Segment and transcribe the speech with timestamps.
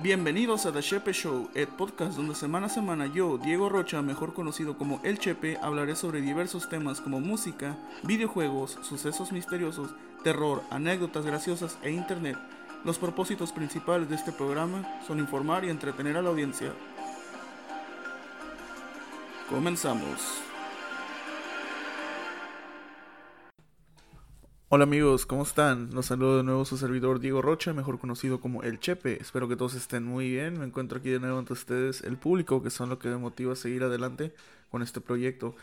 [0.00, 4.32] Bienvenidos a The Chepe Show, el podcast donde semana a semana yo, Diego Rocha, mejor
[4.32, 9.90] conocido como El Chepe, hablaré sobre diversos temas como música, videojuegos, sucesos misteriosos,
[10.22, 12.38] terror, anécdotas graciosas e internet.
[12.84, 16.72] Los propósitos principales de este programa son informar y entretener a la audiencia.
[19.50, 20.47] Comenzamos.
[24.70, 25.94] Hola amigos, ¿cómo están?
[25.94, 29.18] Los saludo de nuevo su servidor Diego Rocha, mejor conocido como El Chepe.
[29.18, 30.58] Espero que todos estén muy bien.
[30.58, 33.54] Me encuentro aquí de nuevo ante ustedes, el público, que son lo que me motiva
[33.54, 34.34] a seguir adelante
[34.70, 35.54] con este proyecto.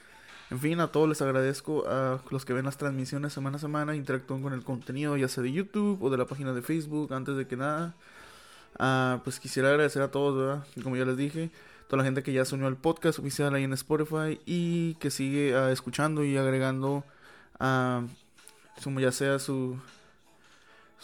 [0.50, 3.95] En fin, a todos les agradezco a los que ven las transmisiones semana a semana,
[3.95, 7.14] interactúan con el contenido, ya sea de YouTube o de la página de Facebook.
[7.14, 7.94] Antes de que nada,
[8.80, 10.67] ah, pues quisiera agradecer a todos, ¿verdad?
[10.81, 11.52] Como ya les dije,
[11.88, 15.12] toda la gente que ya se unió al podcast oficial ahí en Spotify y que
[15.12, 17.03] sigue ah, escuchando y agregando
[17.59, 18.02] a
[18.84, 19.80] como ya sea su,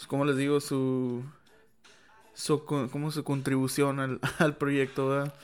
[0.08, 1.22] como les digo, su,
[2.34, 5.34] su como su contribución al, al proyecto, ¿verdad?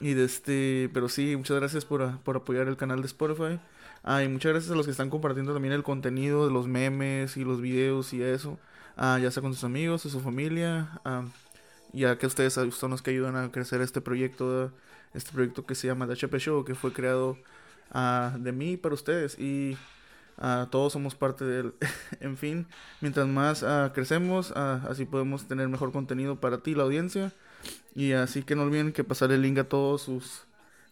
[0.00, 3.58] Y de este, pero sí, muchas gracias por, por apoyar el canal de Spotify.
[4.04, 7.36] Ah, y muchas gracias a los que están compartiendo también el contenido de los memes
[7.36, 8.58] y los videos y eso.
[8.96, 11.00] Ah, ya sea con sus amigos, o su familia.
[11.04, 11.24] Ah,
[11.92, 14.72] ya que ustedes son los que ayudan a crecer este proyecto,
[15.14, 17.38] este proyecto que se llama The HP Show, que fue creado
[17.90, 19.38] ah, de mí para ustedes.
[19.38, 19.76] Y
[20.38, 21.74] Ah, todos somos parte de él.
[22.20, 22.66] en fin,
[23.00, 27.32] mientras más uh, crecemos, uh, así podemos tener mejor contenido para ti, la audiencia.
[27.94, 30.42] Y así que no olviden que pasar el link a todos sus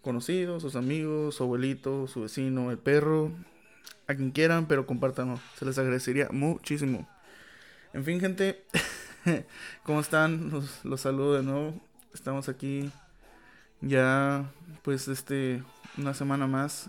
[0.03, 3.33] conocidos, sus amigos, su abuelito, su vecino, el perro,
[4.07, 5.41] a quien quieran, pero compártanlo.
[5.59, 7.09] Se les agradecería muchísimo.
[7.93, 8.65] En fin, gente,
[9.85, 10.51] ¿cómo están?
[10.51, 11.81] Los, los saludo de nuevo.
[12.15, 12.91] Estamos aquí
[13.81, 14.51] ya,
[14.83, 15.63] pues, este,
[15.99, 16.89] una semana más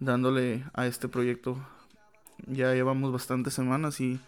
[0.00, 1.58] dándole a este proyecto.
[2.50, 4.18] Ya llevamos bastantes semanas y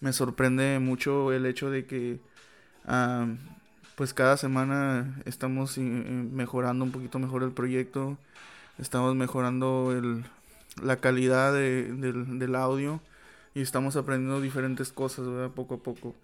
[0.00, 2.18] me sorprende mucho el hecho de que
[3.94, 8.18] pues cada semana estamos mejorando un poquito mejor el proyecto,
[8.78, 10.24] estamos mejorando el,
[10.82, 13.00] la calidad del, audio
[13.54, 16.14] y estamos aprendiendo diferentes cosas poco a poco.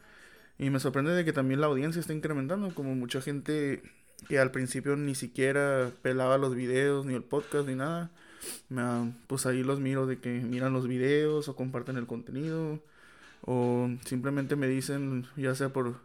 [0.59, 3.83] Y me sorprende de que también la audiencia está incrementando, como mucha gente
[4.29, 8.11] que al principio ni siquiera pelaba los videos, ni el podcast, ni nada
[9.27, 12.81] pues ahí los miro de que miran los videos o comparten el contenido
[13.43, 16.01] o simplemente me dicen, ya sea por,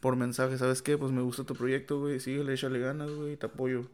[0.00, 0.98] por mensaje, ¿sabes qué?
[0.98, 3.88] Pues me gusta tu proyecto, güey, síguele, échale ganas, güey, te apoyo.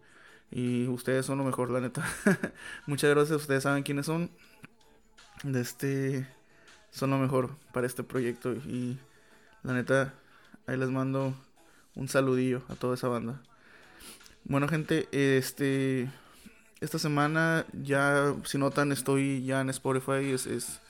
[0.51, 2.05] Y ustedes son lo mejor, la neta.
[2.87, 4.31] Muchas gracias, ustedes saben quiénes son.
[5.45, 6.27] De este,
[6.91, 8.53] son lo mejor para este proyecto.
[8.53, 8.99] Y
[9.63, 10.15] la neta,
[10.67, 11.35] ahí les mando
[11.95, 13.43] un saludillo a toda esa banda.
[14.45, 16.11] Bueno, gente, este,
[16.81, 20.31] esta semana ya, si notan, estoy ya en Spotify.
[20.33, 20.81] Es, es,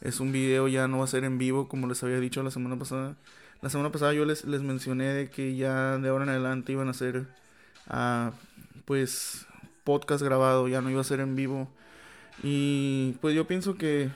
[0.00, 2.50] es, un video, ya no va a ser en vivo, como les había dicho la
[2.50, 3.16] semana pasada.
[3.62, 6.88] La semana pasada yo les, les mencioné de que ya de ahora en adelante iban
[6.88, 7.26] a ser,
[7.90, 8.30] uh,
[8.84, 9.46] pues,
[9.84, 11.68] podcast grabado, ya no iba a ser en vivo.
[12.42, 14.10] Y pues yo pienso que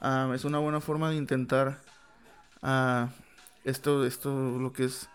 [0.00, 1.80] uh, es una buena forma de intentar
[2.62, 3.08] uh,
[3.64, 5.08] esto, esto, lo que es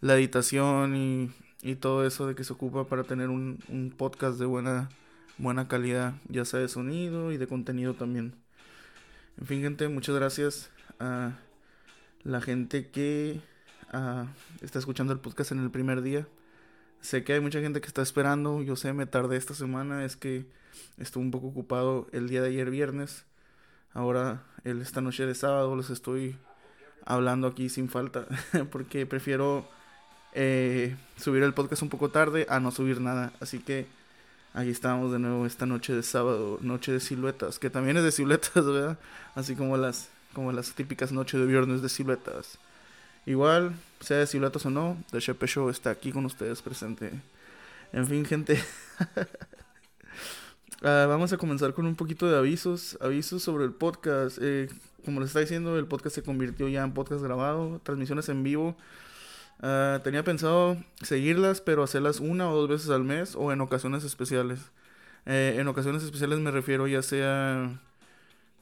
[0.00, 1.30] la editación y
[1.62, 4.88] y todo eso de que se ocupa para tener un, un podcast de buena,
[5.38, 8.34] buena calidad, ya sea de sonido y de contenido también.
[9.38, 11.38] En fin, gente, muchas gracias a
[12.24, 13.40] la gente que
[13.92, 14.26] ah,
[14.62, 16.26] está escuchando el podcast en el primer día.
[17.00, 20.16] Sé que hay mucha gente que está esperando, yo sé, me tardé esta semana, es
[20.16, 20.46] que
[20.96, 23.26] estuve un poco ocupado el día de ayer viernes.
[23.92, 26.36] Ahora, esta noche de sábado, les estoy
[27.04, 28.26] hablando aquí sin falta,
[28.72, 29.68] porque prefiero
[30.38, 33.32] eh, subir el podcast un poco tarde a no subir nada.
[33.40, 33.86] Así que
[34.52, 38.12] ahí estamos de nuevo esta noche de sábado, noche de siluetas, que también es de
[38.12, 38.98] siluetas, ¿verdad?
[39.34, 42.58] Así como las, como las típicas noches de viernes de siluetas.
[43.24, 47.10] Igual, sea de siluetas o no, The Shepe Show está aquí con ustedes presente.
[47.92, 48.62] En fin, gente.
[50.82, 52.98] Ah, vamos a comenzar con un poquito de avisos.
[53.00, 54.38] Avisos sobre el podcast.
[54.42, 54.68] Eh,
[55.06, 58.76] como les está diciendo, el podcast se convirtió ya en podcast grabado, transmisiones en vivo.
[59.60, 64.04] Ah, tenía pensado seguirlas, pero hacerlas una o dos veces al mes o en ocasiones
[64.04, 64.60] especiales.
[65.26, 67.80] Eh, en ocasiones especiales me refiero ya sea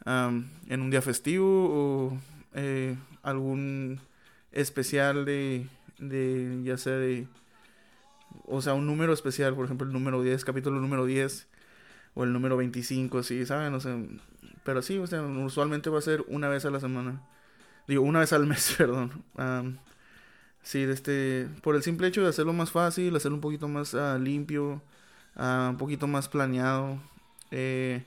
[0.06, 2.18] en un día festivo o
[2.54, 4.00] eh, algún
[4.52, 5.66] especial de,
[5.98, 7.26] de, ya sea de,
[8.46, 11.48] o sea, un número especial, por ejemplo, el número 10, capítulo número 10
[12.14, 13.74] o el número 25, sí, ¿saben?
[13.74, 13.96] O sea,
[14.64, 17.22] pero sí, o sea, usualmente va a ser una vez a la semana.
[17.88, 19.24] Digo, una vez al mes, perdón.
[20.64, 24.18] Sí, este, por el simple hecho de hacerlo más fácil, hacerlo un poquito más ah,
[24.18, 24.82] limpio,
[25.36, 26.98] uh, un poquito más planeado.
[27.50, 28.04] Eh,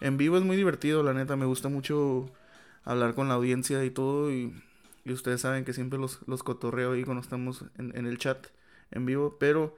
[0.00, 2.30] en vivo es muy divertido, la neta, me gusta mucho
[2.84, 4.32] hablar con la audiencia y todo.
[4.32, 4.54] Y,
[5.06, 8.46] ustedes saben que siempre los, los cotorreo ahí cuando estamos en, en el chat
[8.92, 9.76] en vivo, pero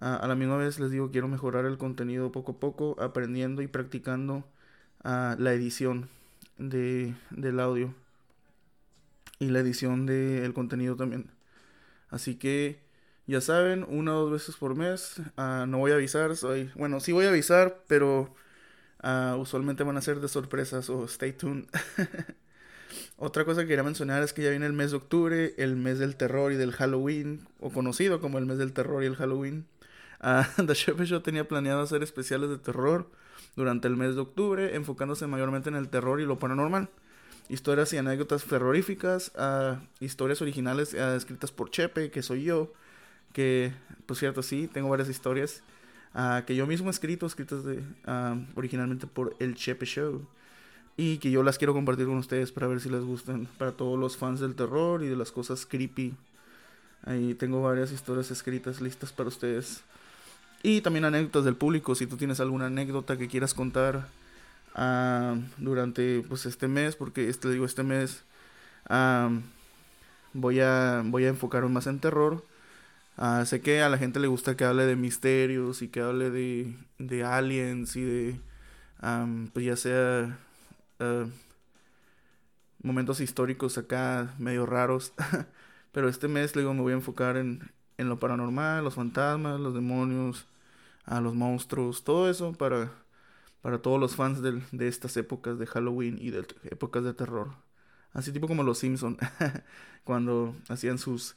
[0.00, 3.66] a la misma vez les digo, quiero mejorar el contenido poco a poco, aprendiendo y
[3.66, 4.44] practicando
[5.02, 6.08] la edición
[6.58, 7.94] de, del audio
[9.38, 11.37] y la edición del contenido también.
[12.10, 12.80] Así que
[13.26, 15.20] ya saben, una o dos veces por mes.
[15.36, 16.70] Ah, no voy a avisar, soy.
[16.74, 18.34] Bueno, sí voy a avisar, pero
[19.00, 21.66] ah, usualmente van a ser de sorpresas o stay tuned.
[23.18, 25.98] Otra cosa que quería mencionar es que ya viene el mes de octubre, el mes
[25.98, 29.66] del terror y del Halloween, o conocido como el mes del terror y el Halloween.
[30.22, 33.10] Uh, The Chef Show tenía planeado hacer especiales de terror
[33.56, 36.88] durante el mes de octubre, enfocándose mayormente en el terror y lo paranormal.
[37.48, 39.32] Historias y anécdotas terroríficas,
[40.00, 42.72] historias originales escritas por Chepe, que soy yo,
[43.32, 43.72] que,
[44.06, 45.62] por cierto, sí, tengo varias historias
[46.46, 47.82] que yo mismo he escrito, escritas de,
[48.54, 50.26] originalmente por el Chepe Show.
[51.00, 53.46] Y que yo las quiero compartir con ustedes para ver si les gustan.
[53.56, 56.12] Para todos los fans del terror y de las cosas creepy.
[57.04, 59.84] Ahí tengo varias historias escritas listas para ustedes.
[60.64, 61.94] Y también anécdotas del público.
[61.94, 64.08] Si tú tienes alguna anécdota que quieras contar
[65.58, 66.96] durante pues este mes.
[66.96, 68.24] Porque este digo este mes.
[70.32, 72.44] voy a voy a enfocar más en terror.
[73.16, 76.30] Ah, sé que a la gente le gusta que hable de misterios y que hable
[76.30, 78.40] de, de aliens y de,
[79.52, 80.38] pues ya sea
[81.00, 81.26] eh,
[82.82, 85.12] momentos históricos acá medio raros.
[85.92, 89.74] Pero este mes, digo, me voy a enfocar en, en lo paranormal, los fantasmas, los
[89.74, 90.46] demonios,
[91.04, 92.92] a los monstruos, todo eso para,
[93.62, 97.50] para todos los fans de estas épocas de Halloween y de épocas de terror.
[98.12, 99.18] Así tipo como los Simpson
[100.04, 101.36] cuando hacían sus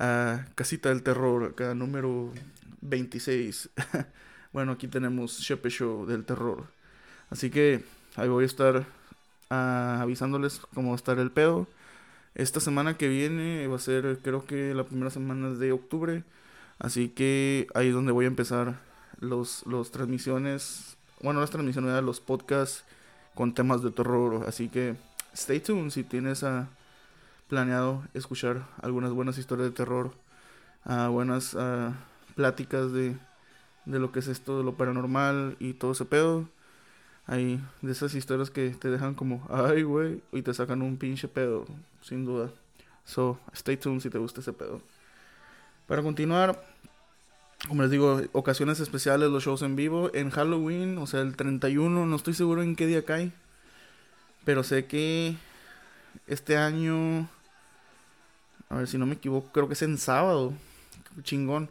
[0.00, 2.32] uh, casita del terror, acá número
[2.80, 3.70] 26.
[4.52, 6.66] bueno, aquí tenemos Shepe Show del terror.
[7.30, 7.84] Así que
[8.16, 8.86] Ahí voy a estar
[9.50, 11.68] ah, avisándoles cómo va a estar el pedo.
[12.34, 16.24] Esta semana que viene va a ser, creo que la primera semana de octubre.
[16.78, 18.80] Así que ahí es donde voy a empezar
[19.20, 20.96] los, los transmisiones.
[21.22, 22.82] Bueno, las transmisiones, los podcasts
[23.34, 24.44] con temas de terror.
[24.48, 24.96] Así que
[25.34, 26.64] stay tuned si tienes uh,
[27.46, 30.12] planeado escuchar algunas buenas historias de terror.
[30.86, 31.54] Uh, buenas
[32.34, 33.16] pláticas de,
[33.84, 36.48] de lo que es esto de lo paranormal y todo ese pedo.
[37.26, 41.28] Hay de esas historias que te dejan como, ay, güey, y te sacan un pinche
[41.28, 41.66] pedo,
[42.00, 42.50] sin duda.
[43.04, 44.80] So, stay tuned si te gusta ese pedo.
[45.86, 46.64] Para continuar,
[47.68, 50.10] como les digo, ocasiones especiales, los shows en vivo.
[50.14, 53.32] En Halloween, o sea, el 31, no estoy seguro en qué día cae.
[54.44, 55.36] Pero sé que
[56.26, 57.28] este año,
[58.68, 60.54] a ver si no me equivoco, creo que es en sábado.
[61.22, 61.68] Chingón.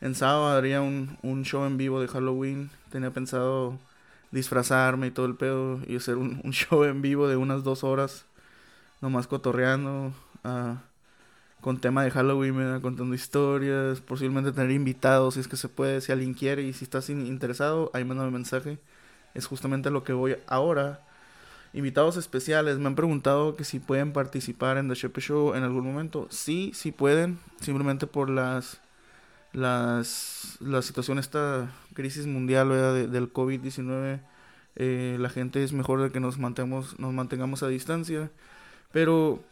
[0.00, 2.70] En sábado haría un, un show en vivo de Halloween.
[2.90, 3.78] Tenía pensado
[4.30, 8.24] disfrazarme y todo el pedo y hacer un, show en vivo de unas dos horas,
[9.00, 10.12] nomás cotorreando,
[10.44, 10.76] uh,
[11.60, 16.12] con tema de Halloween, contando historias, posiblemente tener invitados si es que se puede, si
[16.12, 18.78] alguien quiere y si estás interesado, ahí mándame mensaje.
[19.34, 21.00] Es justamente lo que voy ahora.
[21.74, 25.84] Invitados especiales, me han preguntado que si pueden participar en The Shepe Show en algún
[25.84, 26.26] momento.
[26.30, 28.80] Sí, sí pueden, simplemente por las
[29.52, 32.68] las, la situación, esta crisis mundial
[33.10, 34.20] del COVID-19,
[34.76, 38.30] eh, la gente es mejor de que nos mantengamos, nos mantengamos a distancia.
[38.92, 39.42] Pero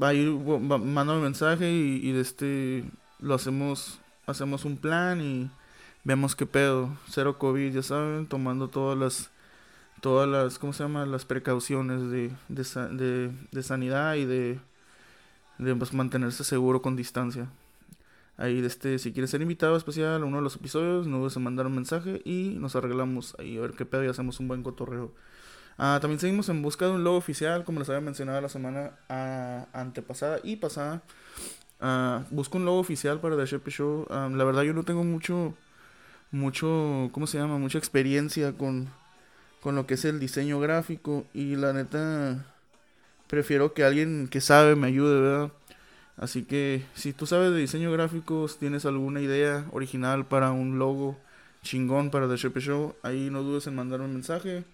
[0.00, 2.84] va a ir, un mensaje y, y, de este
[3.20, 5.50] lo hacemos, hacemos un plan y
[6.04, 6.96] vemos qué pedo.
[7.08, 9.30] Cero COVID, ya saben, tomando todas las
[10.00, 11.06] todas las, ¿cómo se llama?
[11.06, 14.60] Las precauciones de, de, de sanidad y de
[15.58, 17.48] de pues, mantenerse seguro con distancia.
[18.36, 21.36] Ahí, de este, si quieres ser invitado especial a uno de los episodios, no dudes
[21.36, 24.48] en mandar un mensaje y nos arreglamos ahí a ver qué pedo y hacemos un
[24.48, 25.12] buen cotorreo.
[25.76, 28.92] Ah, también seguimos en busca de un logo oficial, como les había mencionado la semana
[29.08, 31.02] ah, antepasada y pasada.
[31.80, 34.06] Ah, busco un logo oficial para The Sheppy Show.
[34.08, 35.54] la verdad, yo no tengo mucho,
[36.30, 37.58] mucho, ¿cómo se llama?
[37.58, 38.88] Mucha experiencia con,
[39.60, 42.44] con lo que es el diseño gráfico y la neta
[43.28, 45.52] prefiero que alguien que sabe me ayude, ¿verdad?
[46.16, 51.18] Así que si tú sabes de diseño gráfico, tienes alguna idea original para un logo
[51.62, 54.64] chingón para The Shepe Show, ahí no dudes en mandar un mensaje.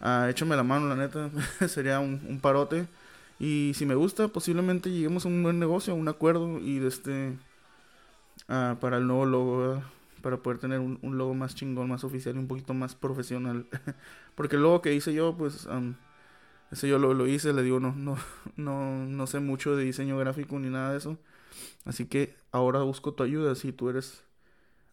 [0.00, 1.30] Ah, échame la mano, la neta,
[1.68, 2.86] sería un, parote.
[3.38, 6.88] Y si me gusta, posiblemente lleguemos a un buen negocio, a un acuerdo y de
[6.88, 7.38] este
[8.48, 9.82] ah, para el nuevo logo, ¿verdad?
[10.22, 13.66] para poder tener un, logo más chingón, más oficial y un poquito más profesional.
[14.34, 15.68] Porque el logo que hice yo, pues
[16.72, 18.16] eso yo lo, lo, hice, le digo, no, no,
[18.56, 21.16] no, no sé mucho de diseño gráfico ni nada de eso.
[21.84, 23.54] Así que ahora busco tu ayuda.
[23.54, 24.24] Si tú eres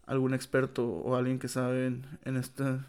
[0.05, 2.79] algún experto o alguien que sabe en, este,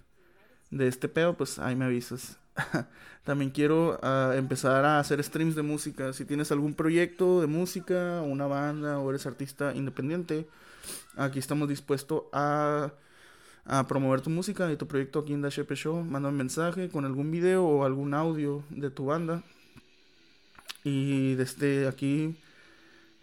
[0.74, 2.38] de este pedo, pues ahí me avisas.
[3.24, 6.12] también quiero ah, empezar a hacer streams de música.
[6.12, 10.46] Si tienes algún proyecto de música, una banda o eres artista independiente,
[11.16, 12.92] aquí estamos dispuestos a,
[13.88, 16.04] promover tu música y tu proyecto aquí en Dash Show.
[16.04, 19.42] Manda un mensaje con algún video o algún audio de tu banda.
[20.82, 22.36] Y desde aquí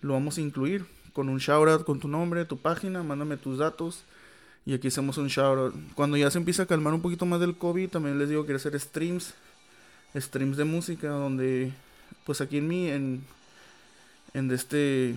[0.01, 4.03] lo vamos a incluir con un shoutout con tu nombre, tu página, mándame tus datos.
[4.65, 5.73] Y aquí hacemos un shoutout.
[5.95, 8.53] Cuando ya se empieza a calmar un poquito más del COVID, también les digo que
[8.53, 9.33] hacer streams.
[10.15, 11.71] Streams de música donde,
[12.25, 13.23] pues aquí en mi, en,
[14.33, 15.15] en este,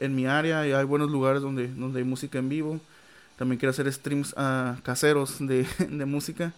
[0.00, 2.80] en mi área hay buenos lugares donde, donde hay música en vivo.
[3.36, 6.52] También quiero hacer streams uh, caseros de, de música.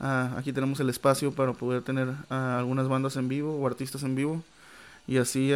[0.00, 4.02] Uh, aquí tenemos el espacio para poder tener uh, algunas bandas en vivo o artistas
[4.02, 4.42] en vivo.
[5.06, 5.52] Y así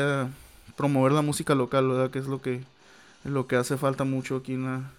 [0.76, 2.10] promover la música local, ¿verdad?
[2.10, 2.62] Que es lo que,
[3.24, 4.90] lo que hace falta mucho aquí en, la,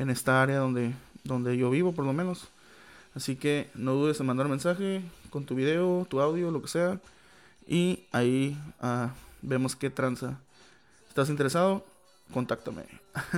[0.00, 2.48] en esta área donde, donde yo vivo, por lo menos.
[3.14, 6.98] Así que no dudes en mandar mensaje con tu video, tu audio, lo que sea.
[7.68, 9.08] Y ahí uh,
[9.42, 10.38] vemos qué tranza.
[11.08, 11.84] ¿Estás interesado?
[12.32, 12.84] Contáctame.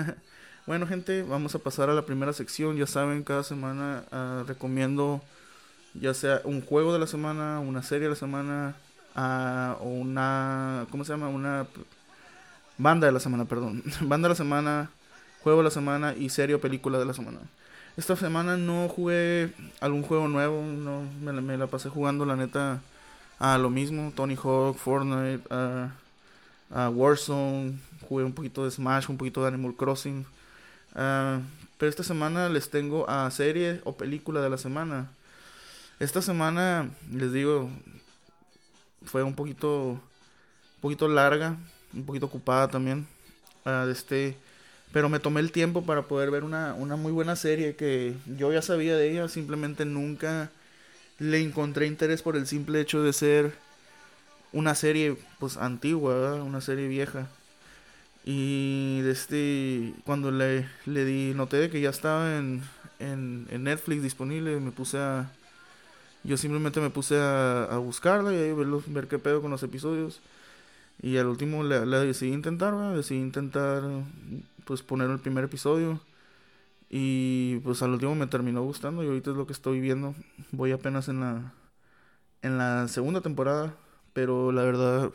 [0.66, 2.76] bueno, gente, vamos a pasar a la primera sección.
[2.76, 5.21] Ya saben, cada semana uh, recomiendo
[5.95, 8.76] ya sea un juego de la semana, una serie de la semana,
[9.16, 10.87] uh, o una.
[10.92, 11.28] ¿Cómo se llama?
[11.28, 11.66] Una
[12.78, 13.83] banda de la semana, perdón.
[14.02, 14.90] banda de la semana
[15.43, 17.39] juego de la semana y serie o película de la semana.
[17.97, 22.81] Esta semana no jugué algún juego nuevo, no me, la pasé jugando la neta
[23.39, 29.43] a lo mismo, Tony Hawk, Fortnite, a Warzone, jugué un poquito de Smash, un poquito
[29.43, 30.25] de Animal Crossing.
[30.95, 31.41] Ah,
[31.79, 35.11] pero esta semana les tengo a serie o película de la semana.
[35.99, 37.71] Esta semana, les digo,
[39.05, 40.01] fue un poquito, un
[40.81, 41.57] poquito larga,
[41.93, 43.07] un poquito ocupada también.
[43.65, 44.37] Uh, este,
[44.93, 48.53] pero me tomé el tiempo para poder ver una, una muy buena serie que yo
[48.53, 50.51] ya sabía de ella, simplemente nunca
[51.19, 53.55] le encontré interés por el simple hecho de ser
[54.53, 57.29] una serie pues antigua, una serie vieja.
[58.25, 62.63] Y este cuando le, le di, noté que ya estaba en,
[63.01, 65.31] en, en, Netflix disponible, me puse a.
[66.25, 69.63] Yo simplemente me puse a, a buscarla y a ver, ver qué pedo con los
[69.65, 70.21] episodios.
[71.03, 73.83] Y al último la, decidí intentar, decidí intentar
[74.73, 76.00] pues poner el primer episodio.
[76.88, 80.14] Y pues al último me terminó gustando y ahorita es lo que estoy viendo.
[80.50, 81.52] Voy apenas en la
[82.41, 83.75] en la segunda temporada,
[84.14, 85.11] pero la verdad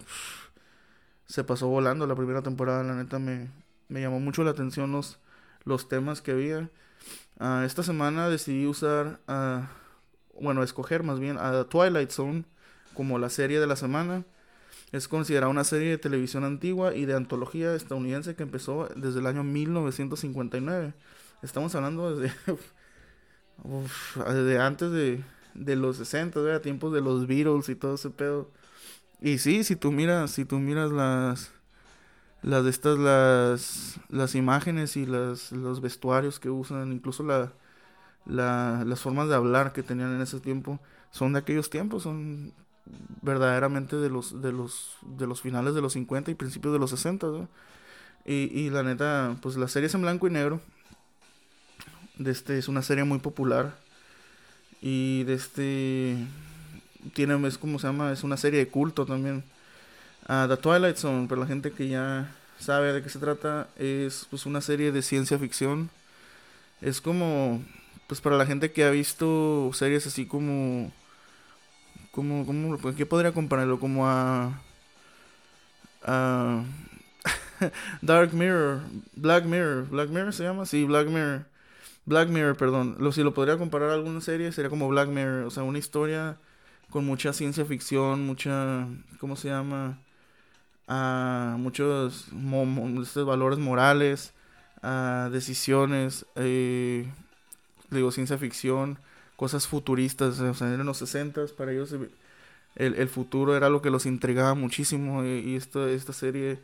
[1.25, 3.49] se pasó volando la primera temporada, la neta me,
[3.89, 5.17] me llamó mucho la atención los,
[5.63, 6.69] los temas que había.
[7.39, 9.21] Uh, esta semana decidí usar,
[10.39, 12.45] bueno, escoger más bien a Twilight Zone
[12.93, 14.23] como la serie de la semana.
[14.91, 19.27] Es considerada una serie de televisión antigua y de antología estadounidense que empezó desde el
[19.27, 20.93] año 1959.
[21.43, 22.33] Estamos hablando desde,
[24.15, 28.49] desde antes de, de los 60, a tiempos de los Beatles y todo ese pedo.
[29.21, 31.51] Y sí, si tú miras, si tú miras las
[32.43, 37.53] las estas las las imágenes y las los vestuarios que usan, incluso la,
[38.25, 40.79] la las formas de hablar que tenían en ese tiempo
[41.11, 42.53] son de aquellos tiempos, son
[43.21, 46.89] verdaderamente de los, de los, de los finales de los 50 y principios de los
[46.91, 47.47] 60,
[48.25, 50.59] y, y, la neta, pues la serie es en blanco y negro.
[52.17, 53.77] De este, es una serie muy popular.
[54.81, 56.17] Y de este.
[57.13, 59.43] Tiene, es como se llama, es una serie de culto también.
[60.27, 64.27] Uh, The Twilight Zone, para la gente que ya sabe de qué se trata, es
[64.29, 65.89] pues una serie de ciencia ficción.
[66.81, 67.63] Es como,
[68.07, 70.91] pues para la gente que ha visto series así como
[72.17, 73.79] como, como, ¿Qué podría compararlo?
[73.79, 74.59] Como a.
[76.03, 76.63] a
[78.01, 78.81] Dark Mirror.
[79.15, 79.87] Black Mirror.
[79.89, 80.65] ¿Black Mirror se llama?
[80.65, 81.45] Sí, Black Mirror.
[82.07, 82.95] Black Mirror, perdón.
[82.99, 85.45] Lo, si lo podría comparar a alguna serie, sería como Black Mirror.
[85.45, 86.37] O sea, una historia
[86.89, 88.87] con mucha ciencia ficción, mucha.
[89.19, 89.99] ¿Cómo se llama?
[90.89, 94.33] a muchos valores morales,
[94.81, 97.05] a decisiones, eh,
[97.91, 98.97] digo, ciencia ficción
[99.37, 101.93] cosas futuristas, o sea, en los 60 para ellos
[102.75, 106.59] el, el, futuro era lo que los intrigaba muchísimo y, esta, esta serie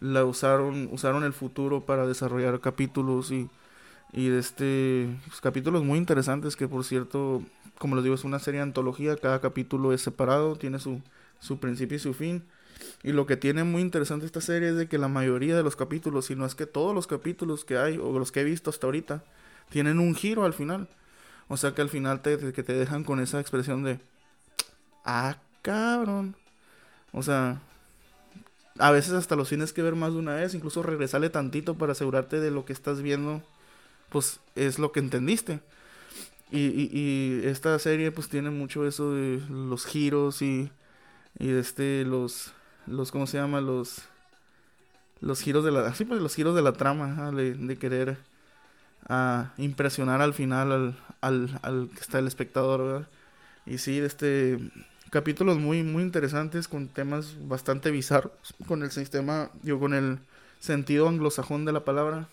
[0.00, 3.48] la usaron, usaron el futuro para desarrollar capítulos y,
[4.12, 7.42] y de este pues, capítulos muy interesantes que por cierto,
[7.78, 11.02] como les digo, es una serie de antología, cada capítulo es separado, tiene su,
[11.38, 12.42] su principio y su fin.
[13.02, 15.76] Y lo que tiene muy interesante esta serie es de que la mayoría de los
[15.76, 18.70] capítulos, si no es que todos los capítulos que hay, o los que he visto
[18.70, 19.24] hasta ahorita,
[19.70, 20.88] tienen un giro al final.
[21.48, 24.00] O sea que al final te, que te dejan con esa expresión de,
[25.04, 26.36] ah, cabrón.
[27.12, 27.60] O sea,
[28.78, 31.92] a veces hasta los tienes que ver más de una vez, incluso regresarle tantito para
[31.92, 33.42] asegurarte de lo que estás viendo,
[34.10, 35.60] pues es lo que entendiste.
[36.50, 40.70] y, y, y, esta serie pues tiene mucho eso de los giros y,
[41.38, 42.52] y este, los,
[42.86, 43.60] los, ¿cómo se llama?
[43.60, 44.02] Los,
[45.20, 48.18] los giros de la, sí, pues los giros de la trama, de, de, querer
[49.08, 53.08] a impresionar al final al, al, al que está el espectador, ¿verdad?
[53.66, 54.58] Y sí, este
[55.10, 58.32] capítulos muy muy interesantes con temas bastante bizarros
[58.66, 60.18] con el sistema, yo con el
[60.60, 62.28] sentido anglosajón de la palabra.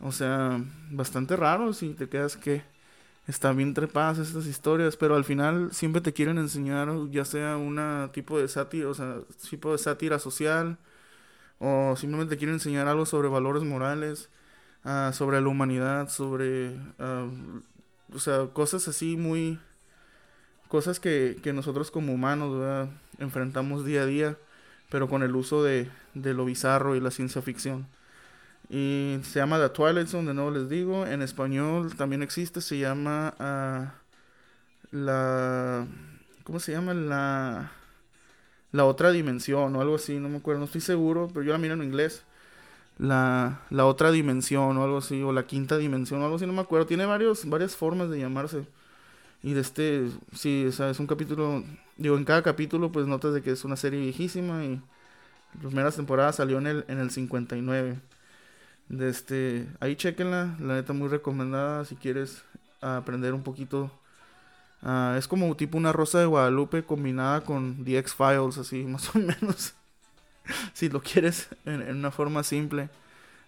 [0.00, 2.62] O sea, bastante raro si te quedas que
[3.28, 8.10] están bien trepadas estas historias, pero al final siempre te quieren enseñar ya sea una
[8.12, 9.18] tipo de sátira, o sea,
[9.50, 10.78] tipo de sátira social
[11.58, 14.30] o simplemente quieren enseñar algo sobre valores morales
[14.84, 17.26] Ah, sobre la humanidad, sobre, ah,
[18.12, 19.58] o sea, cosas así muy,
[20.68, 22.88] cosas que, que nosotros como humanos
[23.18, 24.36] enfrentamos día a día,
[24.90, 27.86] pero con el uso de, de, lo bizarro y la ciencia ficción.
[28.70, 32.78] Y se llama The Twilight Zone, de nuevo les digo, en español también existe, se
[32.78, 33.94] llama ah,
[34.90, 35.86] la,
[36.44, 36.94] ¿cómo se llama?
[36.94, 37.72] La,
[38.72, 41.58] la otra dimensión o algo así, no me acuerdo, no estoy seguro, pero yo la
[41.58, 42.24] miro en inglés
[42.98, 46.52] la, la otra dimensión o algo así, o la quinta dimensión o algo así, no
[46.52, 46.86] me acuerdo.
[46.86, 48.66] Tiene varios, varias formas de llamarse.
[49.42, 51.64] Y de este, sí, o sea, es un capítulo,
[51.98, 54.80] digo, en cada capítulo pues notas de que es una serie viejísima y
[55.54, 57.98] las primeras temporadas salió en el, en el 59.
[58.88, 62.44] De este, ahí chequenla, la neta muy recomendada si quieres
[62.80, 63.90] aprender un poquito.
[64.82, 69.18] Uh, es como tipo una rosa de Guadalupe combinada con The X-Files, así más o
[69.18, 69.74] menos.
[70.72, 72.88] si lo quieres en, una forma simple.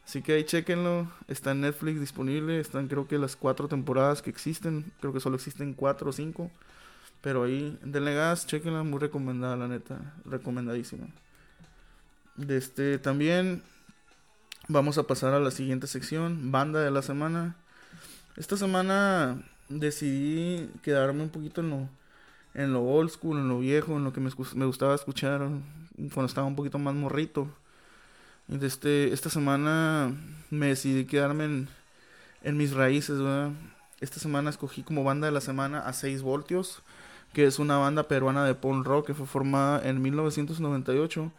[0.07, 1.11] Así que ahí chequenlo.
[1.29, 2.61] Está en Netflix disponible.
[2.61, 4.93] Están creo que las cuatro temporadas que existen.
[5.00, 6.50] Creo que solo existen cuatro o cinco.
[7.21, 8.82] Pero ahí, denle gas, chequenla.
[8.85, 10.15] Muy recomendada, la neta.
[10.25, 11.06] Recomendadísima.
[12.49, 13.63] Este, también
[14.69, 16.52] vamos a pasar a la siguiente sección.
[16.52, 17.56] Banda de la semana.
[18.37, 21.89] Esta semana decidí quedarme un poquito en lo,
[22.54, 25.49] en lo old school, en lo viejo, en lo que me, me gustaba escuchar
[25.97, 27.49] cuando estaba un poquito más morrito.
[28.49, 30.15] Este, esta semana
[30.50, 31.69] me decidí quedarme en,
[32.43, 33.19] en mis raíces,
[34.00, 36.82] Esta semana escogí como banda de la semana a 6 voltios,
[37.32, 41.32] que es una banda peruana de punk rock que fue formada en 1998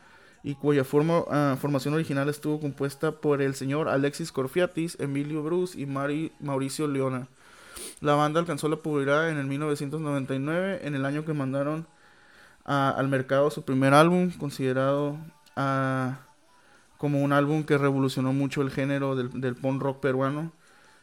[0.44, 5.80] y cuya forma, ah, formación original estuvo compuesta por el señor Alexis Corfiatis, Emilio Bruce
[5.80, 7.28] y Mari, Mauricio Leona.
[8.02, 11.88] La banda alcanzó la popularidad en el 1999, en el año que mandaron
[12.68, 15.18] al mercado su primer álbum, considerado
[16.98, 20.52] como un álbum que revolucionó mucho el género del, del punk rock peruano,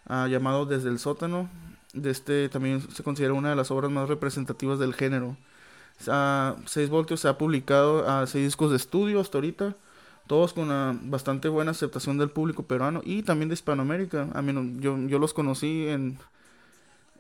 [0.09, 1.49] llamado Desde el sótano.
[1.93, 5.37] De este también se considera una de las obras más representativas del género.
[5.99, 9.77] 6 voltios se ha publicado a 6 discos de estudio hasta ahorita,
[10.27, 14.29] todos con una bastante buena aceptación del público peruano y también de Hispanoamérica.
[14.35, 16.19] A mí, yo, yo los conocí en,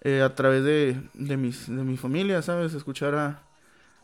[0.03, 2.75] eh, a través de, de, mis, de mi familia, ¿sabes?
[2.75, 3.43] Escuchar a,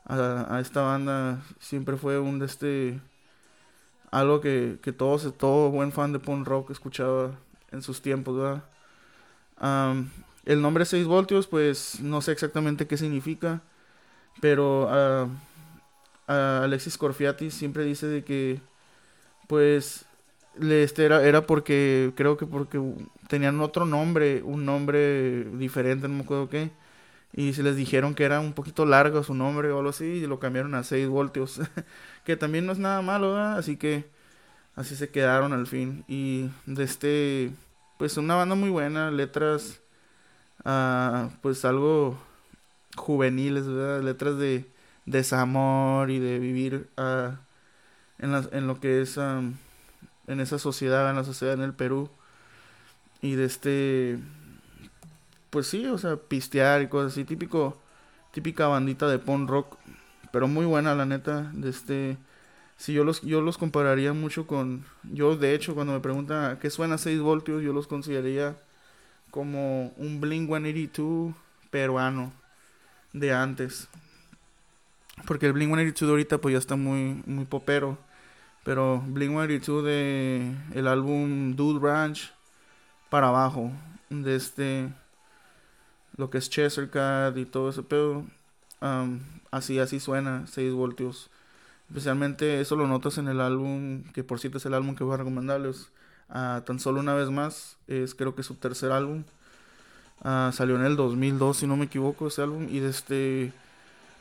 [0.07, 3.01] a, esta banda siempre fue un de este
[4.11, 7.33] algo que, que todos, todo buen fan de punk rock escuchaba
[7.71, 8.65] en sus tiempos, ¿verdad?
[10.47, 13.61] el nombre 6 voltios, pues no sé exactamente qué significa,
[14.41, 15.29] pero uh,
[16.27, 18.61] Alexis Corfiati siempre dice de que,
[19.49, 20.07] pues,
[20.59, 22.81] este era, era porque, creo que porque
[23.29, 26.71] tenían otro nombre, un nombre diferente, no me acuerdo qué
[27.33, 30.27] y se les dijeron que era un poquito largo su nombre o algo así y
[30.27, 31.61] lo cambiaron a 6 voltios,
[32.25, 34.11] que también no es nada malo, así que
[34.77, 36.05] así se quedaron al fin.
[36.09, 37.53] Y de este
[37.99, 39.81] pues una banda muy buena, letras
[40.65, 42.19] uh, pues algo
[42.97, 44.03] juveniles, ¿verdad?
[44.03, 44.67] letras de
[45.07, 47.35] desamor y de vivir uh,
[48.19, 52.11] en, en lo que es en esa sociedad, en la sociedad en el Perú.
[53.23, 54.19] Y de este
[55.51, 57.81] pues sí, o sea, pistear y cosas así, típico,
[58.33, 59.77] típica bandita de punk rock,
[60.33, 62.19] pero muy buena la neta, de este,
[62.77, 66.71] si yo los, yo los compararía mucho con, yo de hecho cuando me preguntan qué
[66.71, 68.57] suena 6 voltios, yo los consideraría
[69.31, 71.35] como un Blink 182
[71.71, 72.33] peruano
[73.13, 73.89] de antes.
[75.27, 77.99] Porque el Blink 182 de ahorita pues ya está muy, muy popero.
[78.65, 82.33] Pero Blink 182 de el álbum Dude Ranch
[83.09, 83.73] para abajo.
[84.09, 84.89] De este
[86.21, 88.25] lo que es Chestercat y todo ese pedo.
[89.51, 91.31] así, así suena, 6 voltios.
[91.89, 95.15] Especialmente eso lo notas en el álbum, que por cierto es el álbum que voy
[95.15, 95.91] a recomendarles.
[96.29, 99.25] Uh, tan solo una vez más, es creo que es su tercer álbum.
[100.23, 102.69] Ah, salió en el 2002, si no me equivoco, ese álbum.
[102.71, 103.53] Y este,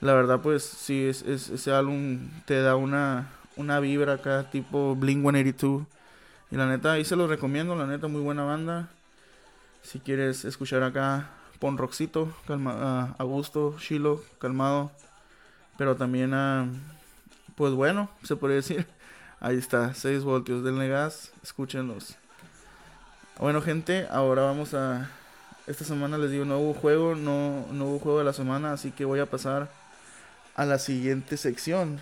[0.02, 5.22] la verdad, pues sí, es, ese álbum te da una, una vibra acá, tipo Blink
[5.22, 5.84] 182.
[6.52, 8.90] Y la neta, ahí se lo recomiendo, la neta, muy buena banda.
[9.84, 14.92] Si quieres escuchar acá pon rockcito, calma, a gusto, chilo, calmado.
[15.78, 16.68] Pero también a,
[17.56, 18.88] pues bueno, se podría decir.
[19.42, 22.18] Ahí está, 6 voltios del gas, escúchenlos.
[23.38, 25.10] Bueno gente, ahora vamos a...
[25.66, 28.92] Esta semana les digo, no hubo juego, no, no hubo juego de la semana, así
[28.92, 29.70] que voy a pasar
[30.56, 32.02] a la siguiente sección.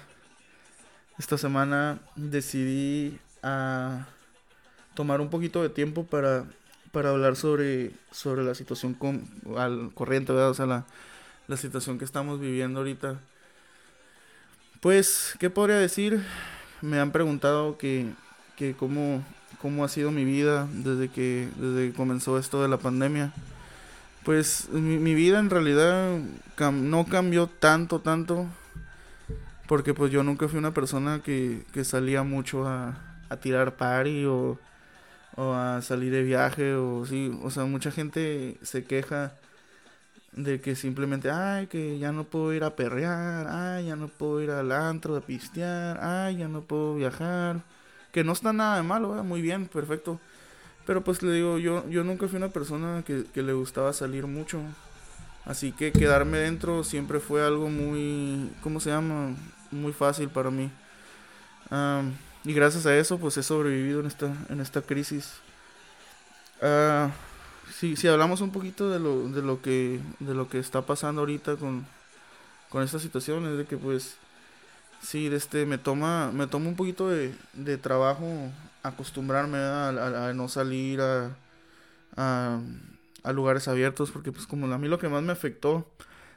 [1.20, 4.08] Esta semana decidí a
[4.96, 6.46] tomar un poquito de tiempo para,
[6.98, 10.50] para hablar sobre, sobre la situación con, al corriente, ¿verdad?
[10.50, 10.84] O sea, la,
[11.48, 13.20] la situación que estamos viviendo ahorita.
[14.82, 16.24] Pues, ¿qué podría decir?
[16.82, 18.08] Me han preguntado que,
[18.56, 19.24] que cómo,
[19.62, 23.32] cómo ha sido mi vida desde que, desde que comenzó esto de la pandemia.
[24.26, 26.18] Pues mi, vida en realidad
[26.74, 28.48] no cambió tanto, tanto.
[29.68, 32.98] Porque pues yo nunca fui una persona que, que salía mucho a,
[33.30, 34.58] a tirar party o,
[35.38, 37.32] o, a salir de viaje o sí.
[37.44, 39.34] O sea, mucha gente se queja
[40.34, 44.42] de que simplemente, ay, que ya no puedo ir a perrear, ay, ya no puedo
[44.42, 47.62] ir al antro a pistear, ay, ya no puedo viajar.
[48.12, 50.20] Que no está nada de malo, muy bien, perfecto.
[50.86, 54.62] Pero pues le digo, yo, yo nunca fui una persona que, le gustaba salir mucho.
[55.46, 59.36] Así que quedarme dentro siempre fue algo muy, ¿cómo se llama?
[59.72, 60.72] Muy fácil para mí.
[62.48, 65.34] Y gracias a eso pues he sobrevivido en esta, en esta crisis.
[66.62, 67.12] Uh,
[67.74, 71.22] si, si hablamos un poquito de lo, de lo que de lo que está pasando
[71.22, 71.86] ahorita con,
[72.70, 74.16] con esta situación, es de que pues
[75.02, 78.26] sí, este, me toma, me toma un poquito de, de trabajo
[78.82, 81.36] acostumbrarme a, no salir a,
[82.16, 85.86] a, lugares abiertos, porque pues como a mí lo que más me afectó,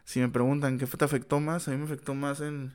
[0.04, 2.72] si me preguntan qué te afectó más, a mí me afectó más en,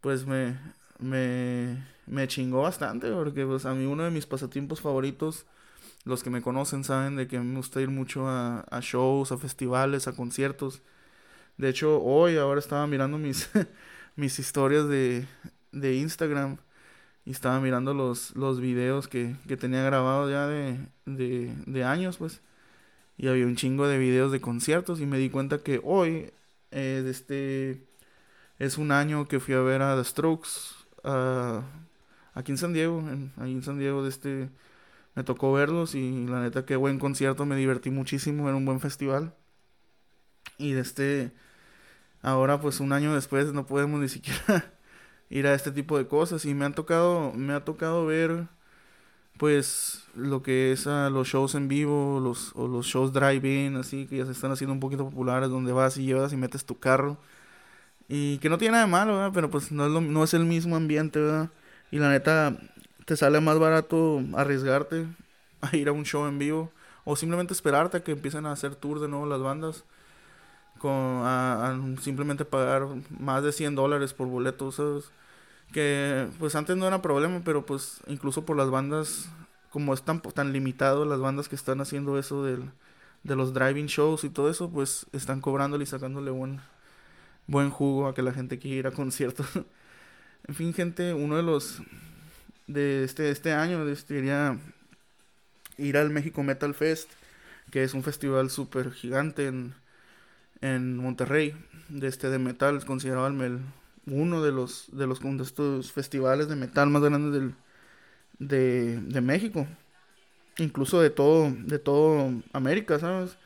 [0.00, 0.58] pues me,
[0.98, 1.76] me,
[2.08, 5.46] me chingó bastante, porque pues a mí uno de mis pasatiempos favoritos,
[6.04, 9.38] los que me conocen saben de que me gusta ir mucho a, a shows, a
[9.38, 10.82] festivales, a conciertos.
[11.58, 13.50] De hecho, hoy ahora estaba mirando mis,
[14.16, 15.26] mis historias de,
[15.72, 16.58] de Instagram
[17.24, 22.40] y estaba mirando los, los videos que, tenía grabados ya de, de, años, pues.
[23.18, 26.32] Y había un chingo de videos de conciertos y me di cuenta que hoy,
[26.70, 27.84] eh, este,
[28.58, 30.48] es un año que fui a ver a The Strokes
[32.38, 34.50] aquí en San Diego, en, ahí en San Diego, de este,
[35.14, 38.80] me tocó verlos y la neta qué buen concierto, me divertí muchísimo, era un buen
[38.80, 39.34] festival.
[40.56, 41.32] Y de este,
[42.22, 44.72] ahora pues un año después no podemos ni siquiera
[45.30, 48.48] ir a este tipo de cosas y me han tocado me ha tocado ver
[49.38, 54.18] pues lo que es los shows en vivo los o los shows drive-in así que
[54.18, 57.18] ya se están haciendo un poquito populares donde vas y llevas y metes tu carro
[58.08, 60.76] y que no tiene nada de malo pero pues no es no es el mismo
[60.76, 61.50] ambiente ¿verdad?
[61.90, 62.56] Y la neta
[63.04, 65.06] te sale más barato arriesgarte
[65.60, 66.70] a ir a un show en vivo
[67.04, 69.84] o simplemente esperarte a que empiecen a hacer tour de nuevo las bandas
[70.78, 72.86] con a, simplemente pagar
[73.18, 74.80] más de 100 dólares por boletos
[75.72, 79.28] que pues antes no era problema, pero pues incluso por las bandas,
[79.70, 82.70] como están tan limitados las bandas que están haciendo eso del,
[83.24, 86.60] de los driving shows y todo eso, pues están cobrándole y sacándole buen,
[87.46, 89.46] buen jugo a que la gente quiera ir a conciertos.
[90.46, 91.82] en fin, gente, uno de los
[92.66, 94.58] de este, este año quería
[95.78, 97.10] ir al México Metal Fest,
[97.70, 99.74] que es un festival súper gigante en,
[100.60, 101.54] en Monterrey,
[101.88, 103.60] de este de metal, considerado el,
[104.06, 107.54] uno de los de los de estos festivales de metal más grandes del,
[108.38, 109.66] de, de México.
[110.58, 113.36] Incluso de todo de todo América sabes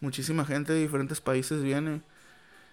[0.00, 2.02] muchísima gente de diferentes países viene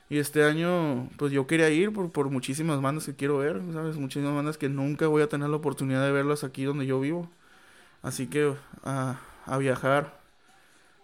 [0.10, 3.98] y este año pues yo quería ir por, por muchísimas bandas que quiero ver sabes
[3.98, 7.30] muchísimas bandas que nunca voy a tener la oportunidad de verlas aquí donde yo vivo.
[8.02, 10.20] Así que a, a viajar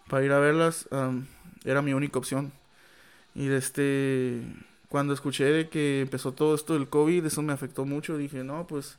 [0.08, 0.88] para ir a verlas
[1.64, 2.52] era mi única opción.
[3.34, 4.42] Y este
[4.88, 8.18] cuando escuché que empezó todo esto del COVID, eso me afectó mucho.
[8.18, 8.98] Dije, no, pues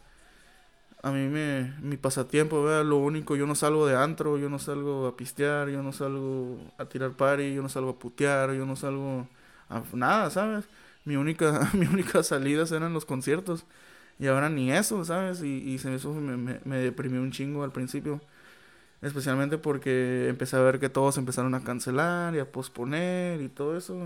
[1.04, 5.06] a mí me, mi pasatiempo, lo único, yo no salgo de antro, yo no salgo
[5.08, 8.76] a pistear, yo no salgo a tirar party, yo no salgo a putear, yo no
[8.76, 9.28] salgo
[9.94, 10.66] nada, ¿sabes?
[11.06, 13.66] Mi única, mi única salidas eran los conciertos.
[14.20, 15.42] Y ahora ni eso, ¿sabes?
[15.44, 18.22] Y, y se, me, me, me deprimió un chingo al principio.
[19.02, 23.78] Especialmente porque empecé a ver que todos empezaron a cancelar y a posponer y todo
[23.78, 23.98] eso.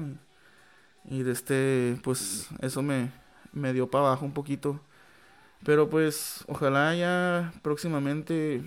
[1.06, 3.12] Y de este, pues eso me,
[3.54, 4.80] me dio para abajo un poquito.
[5.66, 8.64] Pero pues ojalá ya próximamente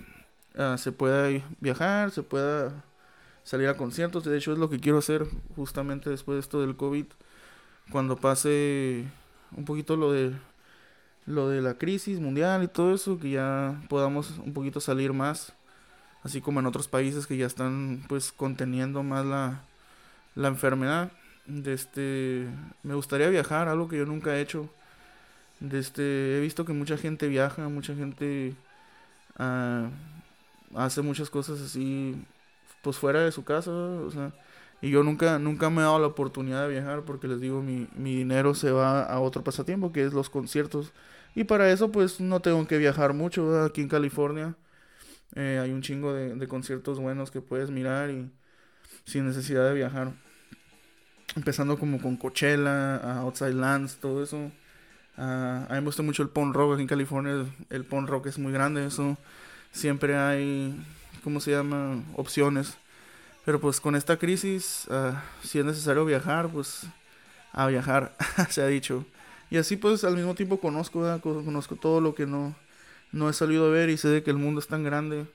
[0.57, 2.83] ah, se pueda viajar, se pueda
[3.43, 4.23] salir a conciertos.
[4.23, 5.25] De hecho es lo que quiero hacer
[5.55, 7.05] justamente después de esto del COVID.
[7.91, 9.05] Cuando pase
[9.55, 10.33] un poquito lo de
[11.25, 15.53] lo de la crisis mundial y todo eso, que ya podamos un poquito salir más,
[16.23, 19.63] así como en otros países que ya están pues conteniendo más la
[20.35, 21.11] la enfermedad.
[21.45, 22.47] De este,
[22.83, 24.69] me gustaría viajar, algo que yo nunca he hecho.
[25.59, 28.55] De este, he visto que mucha gente viaja, mucha gente
[29.37, 29.89] ah,
[30.75, 32.15] hace muchas cosas así,
[32.81, 34.33] pues fuera de su casa, o sea,
[34.81, 37.87] y yo nunca, nunca me he dado la oportunidad de viajar porque les digo, mi,
[37.95, 40.91] mi dinero se va a otro pasatiempo, que es los conciertos.
[41.35, 43.63] Y para eso, pues no tengo que viajar mucho.
[43.63, 44.55] Aquí en California
[45.35, 48.31] eh, hay un chingo de, de conciertos buenos que puedes mirar y
[49.05, 50.13] sin necesidad de viajar.
[51.35, 54.51] Empezando como con Coachella, Outside Lands, todo eso.
[55.15, 57.33] a mí me gusta mucho el punk rock aquí en California.
[57.33, 59.17] El, el punk rock es muy grande, eso.
[59.71, 60.75] Siempre hay,
[61.23, 62.03] ¿cómo se llama?
[62.15, 62.77] Opciones
[63.45, 66.83] pero pues con esta crisis, ah, si es necesario viajar, pues
[67.53, 68.15] a viajar,
[68.49, 69.05] se ha dicho.
[69.49, 72.55] Y así pues al mismo tiempo conozco, conozco todo lo que no,
[73.11, 75.25] no he salido a ver y sé de que el mundo es tan grande.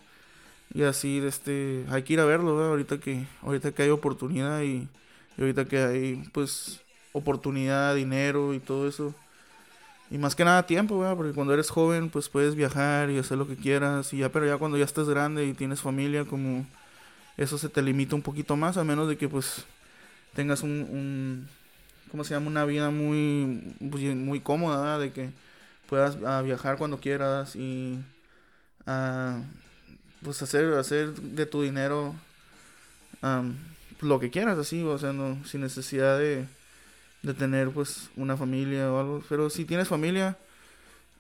[0.75, 4.88] Y así, este, hay que ir a verlo, ahorita que, ahorita que hay oportunidad y,
[5.38, 6.81] ahorita que hay pues
[7.12, 9.14] oportunidad, dinero y todo eso.
[10.11, 13.47] Y más que nada tiempo, porque cuando eres joven pues puedes viajar y hacer lo
[13.47, 14.12] que quieras.
[14.12, 16.66] Y ya, pero ya cuando ya estás grande y tienes familia como
[17.37, 19.64] eso se te limita un poquito más, a menos de que pues
[20.35, 21.49] tengas un, un
[22.11, 22.49] ¿cómo se llama?
[22.49, 25.31] Una vida muy, pues, muy cómoda, de que
[25.88, 27.99] puedas ah, viajar cuando quieras y
[28.87, 29.42] uh,
[30.23, 32.14] pues hacer, hacer de tu dinero
[34.01, 36.47] lo que quieras, así, o sea, no, sin necesidad de,
[37.27, 39.23] de tener pues una familia o algo.
[39.29, 40.39] Pero si tienes familia,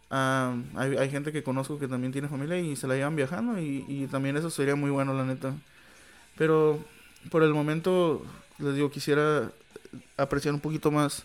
[0.08, 3.84] hay, hay gente que conozco que también tiene familia y se la llevan viajando y,
[3.88, 5.52] y también eso sería muy bueno, la neta.
[6.38, 6.78] Pero
[7.28, 8.24] por el momento,
[8.58, 9.50] les digo, quisiera
[10.16, 11.24] apreciar un poquito más.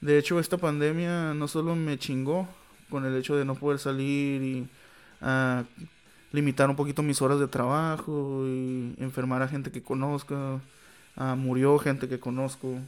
[0.00, 2.48] De hecho, esta pandemia no solo me chingó
[2.90, 4.68] con el hecho de no poder salir y
[5.20, 5.64] uh,
[6.30, 10.60] limitar un poquito mis horas de trabajo y enfermar a gente que conozca,
[11.16, 12.78] uh, murió gente que conozco.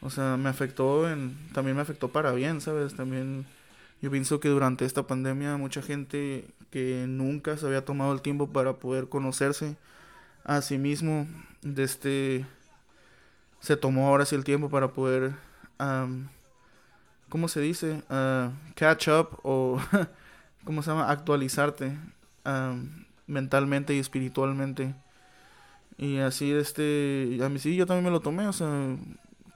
[0.00, 2.94] O sea, me afectó en, también me afectó para bien, ¿sabes?
[2.94, 3.46] También
[4.02, 8.52] yo pienso que durante esta pandemia mucha gente que nunca se había tomado el tiempo
[8.52, 9.76] para poder conocerse,
[10.44, 11.26] Asimismo,
[11.62, 12.46] de este,
[13.60, 15.32] se tomó ahora sí el tiempo para poder,
[17.30, 18.02] ¿cómo se dice?
[18.10, 19.80] Uh, catch up o,
[20.64, 21.10] ¿cómo se llama?
[21.10, 21.96] Actualizarte
[23.26, 24.94] mentalmente y espiritualmente.
[25.96, 28.68] Y así, este, a mí sí, yo también me lo tomé, o sea,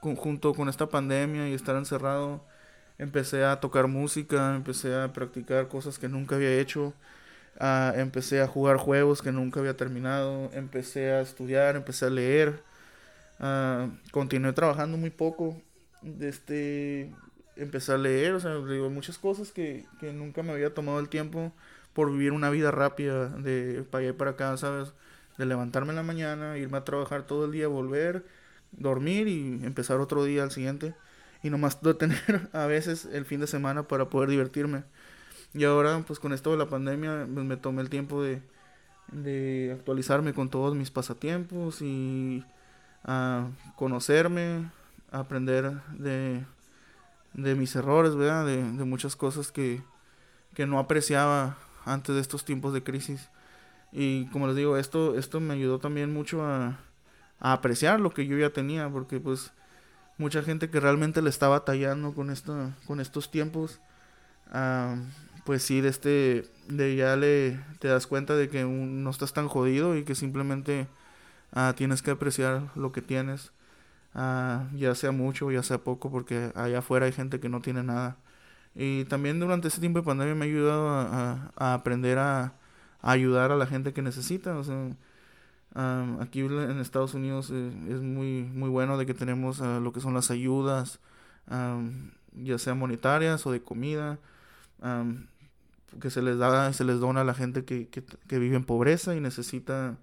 [0.01, 2.43] junto con esta pandemia y estar encerrado,
[2.97, 6.93] empecé a tocar música, empecé a practicar cosas que nunca había hecho
[7.95, 12.63] empecé a jugar juegos que nunca había terminado, empecé a estudiar, empecé a leer,
[14.11, 15.61] continué trabajando muy poco,
[16.19, 17.11] este,
[17.55, 21.09] empecé a leer, o sea, digo, muchas cosas que, que nunca me había tomado el
[21.09, 21.51] tiempo
[21.93, 24.93] por vivir una vida rápida de para allá y para acá, ¿sabes?
[25.37, 28.23] De levantarme en la mañana, irme a trabajar todo el día, volver,
[28.71, 30.95] dormir y empezar otro día al siguiente.
[31.43, 34.83] Y nomás tener a veces el fin de semana para poder divertirme.
[35.53, 38.41] Y ahora, pues con esto de la pandemia, pues, me tomé el tiempo de,
[39.11, 42.43] de actualizarme con todos mis pasatiempos y
[43.03, 44.69] a conocerme,
[45.11, 46.43] aprender de,
[47.33, 48.45] de mis errores, ¿verdad?
[48.45, 49.81] De, de muchas cosas que,
[50.53, 53.29] que no apreciaba antes de estos tiempos de crisis.
[53.91, 56.79] Y como les digo, esto, esto me ayudó también mucho a,
[57.39, 59.51] a apreciar lo que yo ya tenía, porque pues
[60.17, 63.79] mucha gente que realmente le estaba tallando con, esto, con estos tiempos,
[65.45, 69.47] pues sí, de este, de ya le te das cuenta de que no estás tan
[69.47, 70.87] jodido y que simplemente
[71.53, 73.51] ah, tienes que apreciar lo que tienes,
[74.13, 77.83] ah, ya sea mucho ya sea poco, porque allá afuera hay gente que no tiene
[77.83, 78.17] nada.
[78.75, 82.53] Y también durante ese tiempo de pandemia me ha ayudado a, aprender a,
[83.01, 84.55] ayudar a la gente que necesita.
[84.57, 84.95] O sea,
[85.73, 90.01] aquí en Estados Unidos eh, es muy, muy bueno de que tenemos ah, lo que
[90.01, 90.99] son las ayudas,
[92.33, 94.19] ya sea monetarias o de comida
[95.99, 99.15] que se les da, se les dona a la gente que, que, vive en pobreza
[99.15, 99.97] y necesita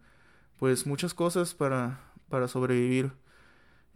[0.59, 3.13] pues muchas cosas para, para sobrevivir.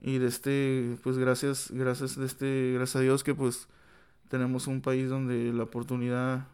[0.02, 3.68] Y de este, pues gracias, gracias, de este, gracias a Dios que pues
[4.28, 6.46] tenemos un país donde la oportunidad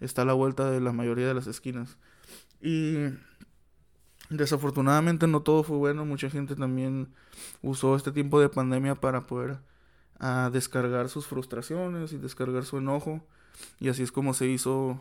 [0.00, 1.96] está a la vuelta de la mayoría de las esquinas.
[2.60, 2.96] Y
[4.30, 7.08] desafortunadamente no todo fue bueno, mucha gente también
[7.62, 9.58] usó este tiempo de pandemia para poder
[10.20, 13.22] a descargar sus frustraciones y descargar su enojo.
[13.80, 15.00] Y así es como se hizo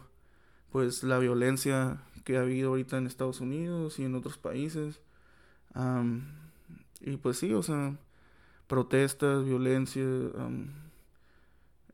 [0.71, 4.99] pues la violencia que ha habido ahorita en Estados Unidos y en otros países.
[7.01, 7.95] y pues sí, o sea,
[8.67, 10.03] protestas, violencia,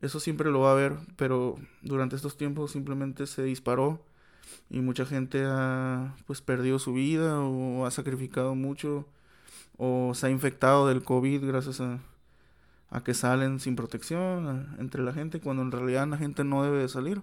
[0.00, 4.04] eso siempre lo va a haber, pero durante estos tiempos simplemente se disparó
[4.70, 9.06] y mucha gente ha pues perdido su vida o ha sacrificado mucho
[9.78, 11.98] o se ha infectado del COVID gracias a,
[12.90, 16.78] a que salen sin protección entre la gente, cuando en realidad la gente no debe
[16.78, 17.22] de salir.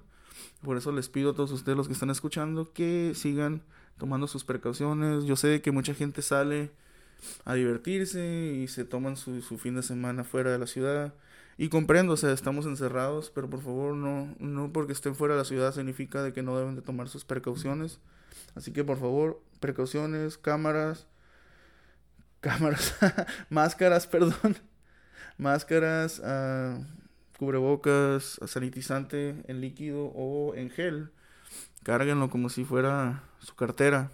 [0.61, 3.61] Por eso les pido a todos ustedes los que están escuchando que sigan
[3.97, 5.25] tomando sus precauciones.
[5.25, 6.71] Yo sé que mucha gente sale
[7.45, 11.13] a divertirse y se toman su, su fin de semana fuera de la ciudad.
[11.57, 15.41] Y comprendo, o sea, estamos encerrados, pero por favor no, no porque estén fuera de
[15.41, 17.99] la ciudad significa de que no deben de tomar sus precauciones.
[18.55, 21.07] Así que por favor, precauciones, cámaras,
[22.41, 22.95] cámaras,
[23.49, 24.57] máscaras, perdón,
[25.37, 26.83] máscaras, uh,
[27.37, 31.11] cubrebocas, sanitizante en líquido o en gel.
[31.83, 34.11] Cárguenlo como si fuera su cartera.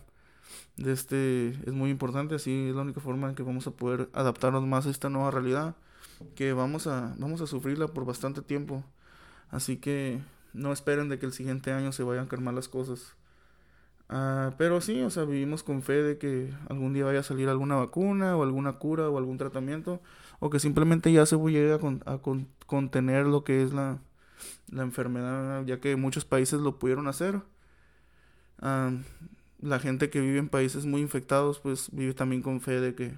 [0.75, 4.10] De este es muy importante, así es la única forma en que vamos a poder
[4.13, 5.75] adaptarnos más a esta nueva realidad
[6.36, 8.84] que vamos a vamos a sufrirla por bastante tiempo.
[9.49, 10.21] Así que
[10.53, 13.15] no esperen de que el siguiente año se vayan a calmar las cosas.
[14.10, 17.47] Uh, pero sí, o sea, vivimos con fe de que algún día vaya a salir
[17.47, 20.01] alguna vacuna o alguna cura o algún tratamiento
[20.39, 22.19] o que simplemente ya se llegue a, a
[22.65, 23.99] contener lo que es la,
[24.71, 27.41] la, enfermedad, ya que muchos países lo pudieron hacer.
[28.62, 28.97] Uh,
[29.62, 33.17] la gente que vive en países muy infectados, pues vive también con fe de que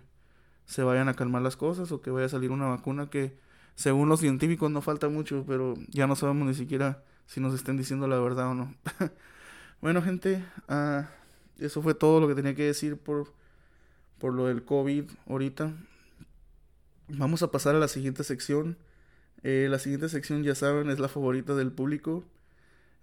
[0.66, 3.38] se vayan a calmar las cosas o que vaya a salir una vacuna que,
[3.76, 7.78] según los científicos, no falta mucho, pero ya no sabemos ni siquiera si nos estén
[7.78, 8.76] diciendo la verdad o no.
[9.82, 11.06] Bueno, gente, uh,
[11.58, 13.34] eso fue todo lo que tenía que decir por,
[14.20, 15.74] por lo del COVID ahorita.
[17.08, 18.78] Vamos a pasar a la siguiente sección.
[19.42, 22.24] Eh, la siguiente sección, ya saben, es la favorita del público.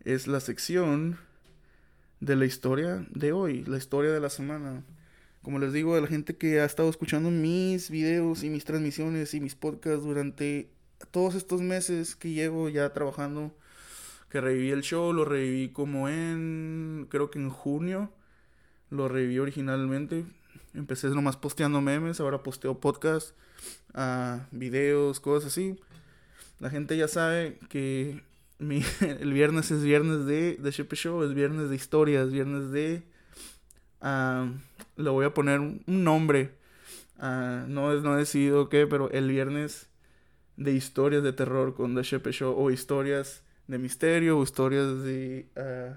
[0.05, 1.19] Es la sección
[2.21, 4.85] de la historia de hoy, la historia de la semana.
[5.49, 9.33] Como les digo a la gente que ha estado escuchando mis videos y mis transmisiones
[9.33, 10.69] y mis podcasts durante
[11.11, 13.57] todos estos meses que llevo ya trabajando
[14.29, 18.13] que reviví el show, lo reviví como en, creo que en junio,
[18.91, 20.27] lo reviví originalmente.
[20.75, 23.35] Empecé nomás posteando memes, ahora posteo podcast,
[23.95, 25.81] uh, videos, cosas así.
[26.61, 28.23] La gente ya sabe que
[29.01, 33.03] el viernes es viernes de, de Shepe Show, es viernes de historias, viernes de...
[34.01, 34.55] Uh,
[34.97, 36.53] le voy a poner un, nombre.
[37.19, 39.89] Uh, no, no he decidido qué, pero el viernes
[40.57, 45.95] de historias de terror con The Shepe Show o historias de misterio, historias de uh,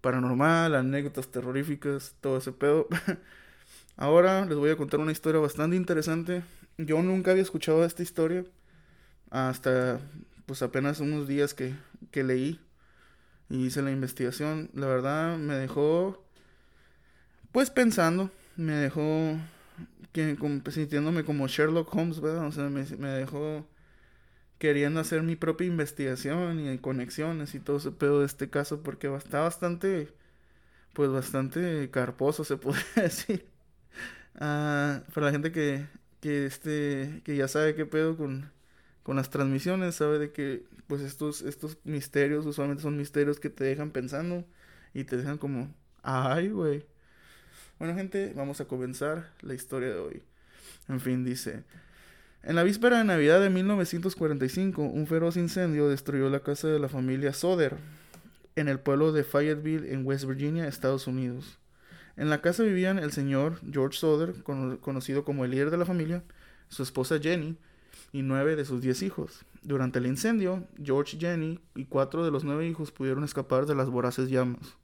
[0.00, 2.88] paranormal, anécdotas terroríficas, todo ese pedo.
[3.96, 6.42] Ahora les voy a contar una historia bastante interesante.
[6.78, 8.44] Yo nunca había escuchado esta historia
[9.30, 10.00] hasta
[10.46, 11.74] pues apenas unos días que,
[12.10, 12.60] que leí
[13.48, 14.70] y hice la investigación.
[14.74, 16.25] La verdad me dejó
[17.56, 19.34] pues pensando, me dejó
[20.12, 22.46] que, como, sintiéndome como Sherlock Holmes, ¿verdad?
[22.48, 23.66] O sea, me, me dejó
[24.58, 29.06] queriendo hacer mi propia investigación y conexiones y todo ese pedo de este caso porque
[29.16, 30.12] está bastante,
[30.92, 33.46] pues bastante carposo se puede decir.
[34.34, 35.86] Ah, para la gente que,
[36.20, 38.52] que, este, que ya sabe qué pedo con,
[39.02, 43.64] con las transmisiones, sabe de que pues estos, estos misterios usualmente son misterios que te
[43.64, 44.44] dejan pensando
[44.92, 46.84] y te dejan como, ay, güey.
[47.78, 50.22] Bueno, gente, vamos a comenzar la historia de hoy.
[50.88, 51.62] En fin, dice,
[52.42, 56.88] en la víspera de Navidad de 1945, un feroz incendio destruyó la casa de la
[56.88, 57.76] familia Soder
[58.54, 61.58] en el pueblo de Fayetteville, en West Virginia, Estados Unidos.
[62.16, 64.42] En la casa vivían el señor George Soder,
[64.80, 66.24] conocido como el líder de la familia,
[66.70, 67.58] su esposa Jenny
[68.10, 69.44] y nueve de sus diez hijos.
[69.60, 73.90] Durante el incendio, George, Jenny y cuatro de los nueve hijos pudieron escapar de las
[73.90, 74.78] voraces llamas.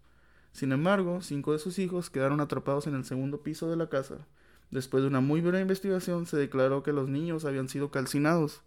[0.53, 4.27] Sin embargo, cinco de sus hijos quedaron atrapados en el segundo piso de la casa
[4.73, 8.63] Después de una muy breve investigación, se declaró que los niños habían sido calcinados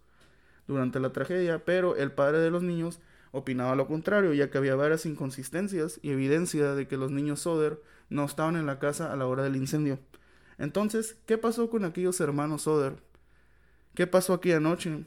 [0.68, 3.00] durante la tragedia, pero el padre de los niños
[3.32, 7.82] opinaba lo contrario, ya que había varias inconsistencias y evidencia de que los niños Soder
[8.08, 9.98] no estaban en la casa a la hora del incendio.
[10.58, 12.94] Entonces, ¿qué pasó con aquellos hermanos Soder?
[13.96, 15.04] ¿Qué pasó aquella noche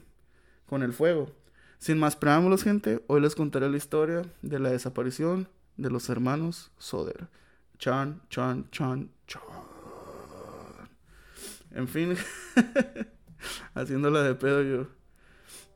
[0.66, 1.32] con el fuego?
[1.78, 6.70] Sin más preámbulos, gente, hoy les contaré la historia de la desaparición de los hermanos
[6.78, 7.28] Soder.
[7.78, 9.42] Chan, chan, chan, chan.
[11.72, 12.16] En fin,
[13.74, 14.88] haciéndola de pedo yo.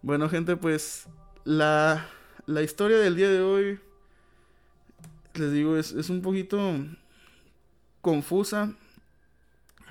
[0.03, 1.07] Bueno, gente, pues
[1.45, 2.07] la,
[2.47, 3.81] la historia del día de hoy,
[5.35, 6.59] les digo, es, es un poquito
[8.01, 8.75] confusa,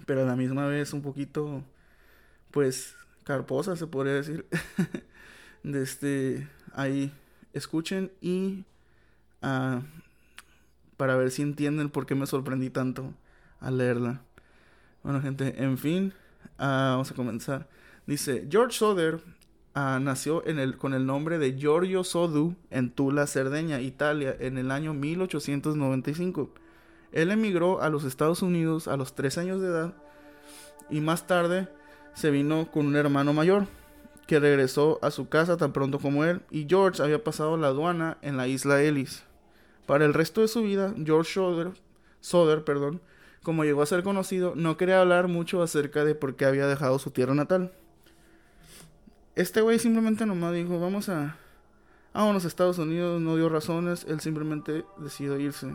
[0.05, 1.63] pero a la misma vez un poquito,
[2.51, 4.45] pues, carposa, se podría decir.
[5.63, 7.11] de este, ahí,
[7.53, 8.65] escuchen y
[10.97, 13.13] para ver si entienden por qué me sorprendí tanto
[13.59, 14.21] al leerla.
[15.03, 16.13] Bueno, gente, en fin,
[16.57, 17.67] ah, vamos a comenzar.
[18.07, 19.19] Dice, George Soder
[19.73, 20.43] ah, nació
[20.77, 26.53] con el nombre de Giorgio Sodu en Tula, Cerdeña, Italia, en el año 1895.
[27.11, 29.93] Él emigró a los Estados Unidos a los 3 años de edad
[30.89, 31.67] y más tarde
[32.13, 33.67] se vino con un hermano mayor
[34.27, 38.17] que regresó a su casa tan pronto como él y George había pasado la aduana
[38.21, 39.23] en la isla Ellis.
[39.85, 41.71] Para el resto de su vida, George Soder,
[42.21, 43.01] Soder perdón,
[43.43, 46.97] como llegó a ser conocido, no quería hablar mucho acerca de por qué había dejado
[46.99, 47.73] su tierra natal.
[49.35, 51.35] Este güey simplemente nomás dijo, vamos a...
[52.13, 55.73] a los Estados Unidos, no dio razones, él simplemente decidió irse.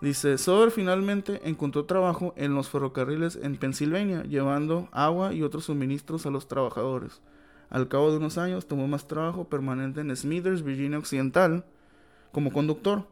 [0.00, 6.26] Dice, Soder finalmente encontró trabajo en los ferrocarriles en Pensilvania, llevando agua y otros suministros
[6.26, 7.20] a los trabajadores.
[7.70, 11.64] Al cabo de unos años tomó más trabajo permanente en Smithers, Virginia Occidental,
[12.32, 13.06] como conductor.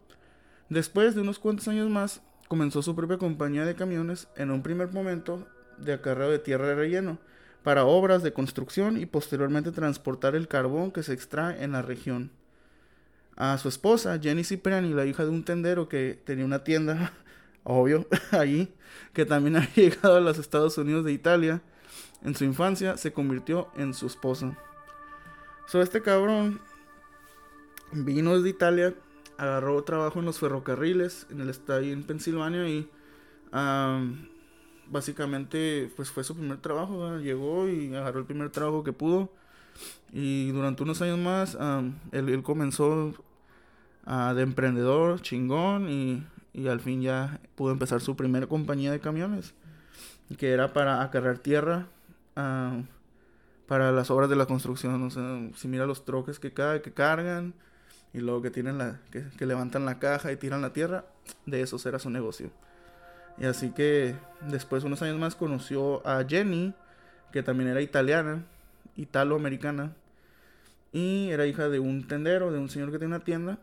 [0.71, 4.93] Después de unos cuantos años más, comenzó su propia compañía de camiones en un primer
[4.93, 5.49] momento
[5.79, 7.19] de acarreo de tierra de relleno
[7.65, 12.31] para obras de construcción y posteriormente transportar el carbón que se extrae en la región.
[13.37, 17.15] A su esposa, Jenny Cipriani, la hija de un tendero que tenía una tienda,
[17.65, 18.73] obvio, allí,
[19.13, 21.63] que también había llegado a los Estados Unidos de Italia,
[22.23, 24.57] en su infancia se convirtió en su esposa.
[25.67, 26.61] So, este cabrón
[27.93, 28.95] vino desde Italia
[29.41, 32.91] agarró trabajo en los ferrocarriles, en el estadio en Pensilvania y
[34.87, 39.33] básicamente pues fue su primer trabajo, llegó y agarró el primer trabajo que pudo
[40.13, 41.57] y durante unos años más
[42.13, 43.15] él, comenzó
[44.07, 49.55] de emprendedor chingón y, al fin ya pudo empezar su primera compañía de camiones
[50.37, 51.87] que era para acarrear tierra
[52.35, 57.55] para las obras de la construcción, o sea, si mira los troques que, que cargan,
[58.13, 61.05] y luego que tienen la que, levantan la caja y tiran la tierra,
[61.47, 62.51] de eso será su negocio.
[63.39, 64.17] Y así que
[64.49, 66.75] después unos años más conoció a Jenny,
[67.33, 68.45] que también era italiana,
[68.97, 69.95] italo-americana,
[70.93, 73.59] y era hija de un tendero, de un señor que tiene una tienda,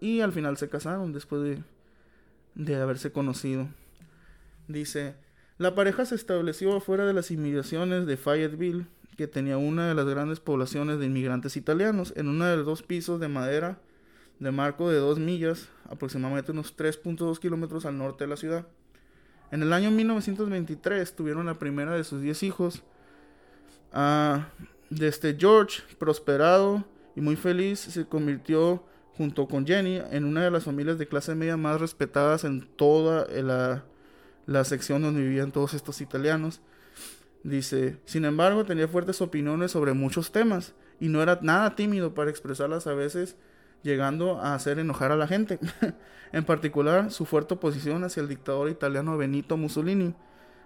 [0.00, 1.62] y al final se casaron después de,
[2.54, 3.68] de haberse conocido.
[4.66, 5.14] Dice,
[5.58, 8.86] la pareja se estableció afuera de las inmediaciones de Fayetteville,
[9.18, 12.82] que tenía una de las grandes poblaciones de inmigrantes italianos, en uno de los dos
[12.82, 13.78] pisos de madera
[14.40, 18.66] de marco de 2 millas, aproximadamente unos 3.2 kilómetros al norte de la ciudad.
[19.52, 22.82] En el año 1923 tuvieron la primera de sus 10 hijos.
[23.92, 24.48] Ah,
[24.88, 26.84] desde George, prosperado
[27.14, 28.82] y muy feliz, se convirtió
[29.16, 33.26] junto con Jenny en una de las familias de clase media más respetadas en toda
[33.42, 33.84] la,
[34.46, 36.62] la sección donde vivían todos estos italianos.
[37.42, 42.30] Dice, sin embargo, tenía fuertes opiniones sobre muchos temas y no era nada tímido para
[42.30, 43.36] expresarlas a veces
[43.82, 45.58] llegando a hacer enojar a la gente.
[46.32, 50.14] en particular, su fuerte oposición hacia el dictador italiano Benito Mussolini,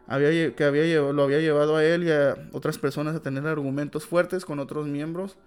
[0.06, 4.04] había, que había, lo había llevado a él y a otras personas a tener argumentos
[4.04, 5.38] fuertes con otros miembros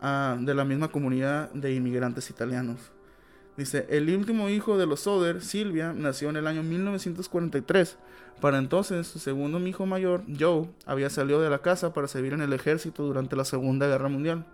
[0.00, 2.78] ah, de la misma comunidad de inmigrantes italianos.
[3.56, 7.96] Dice, el último hijo de los Soder, Silvia, nació en el año 1943.
[8.40, 12.42] Para entonces, su segundo hijo mayor, Joe, había salido de la casa para servir en
[12.42, 14.44] el ejército durante la Segunda Guerra Mundial.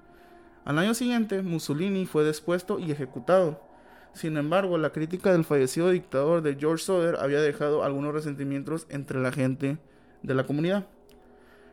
[0.64, 3.60] Al año siguiente, Mussolini fue despuesto y ejecutado.
[4.14, 9.20] Sin embargo, la crítica del fallecido dictador de George Soder había dejado algunos resentimientos entre
[9.20, 9.78] la gente
[10.22, 10.86] de la comunidad.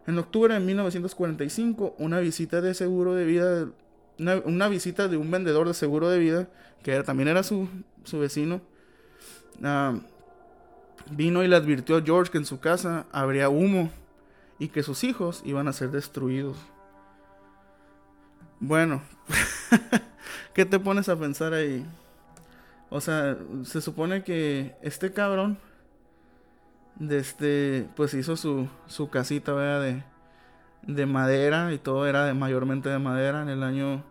[0.07, 3.67] En octubre de 1945, una visita de seguro de vida,
[4.17, 6.47] una, visita de un vendedor de seguro de vida,
[6.81, 7.67] que también era su,
[8.13, 8.61] vecino,
[9.63, 9.99] ah,
[11.11, 13.91] vino y le advirtió a George que en su casa habría humo
[14.57, 16.57] y que sus hijos iban a ser destruidos.
[18.59, 19.01] Bueno,
[20.53, 21.85] ¿qué te pones a pensar ahí?
[22.89, 25.57] O sea, se supone que este cabrón,
[26.95, 29.81] de este, pues hizo su, su casita, ¿verdad?
[29.81, 30.03] De,
[30.87, 34.03] de madera y todo era de, mayormente de madera en el año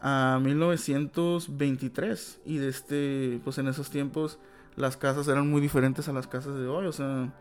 [0.00, 4.38] a 1923 y de este pues en esos tiempos
[4.76, 7.32] las casas eran muy diferentes a las casas de hoy o sea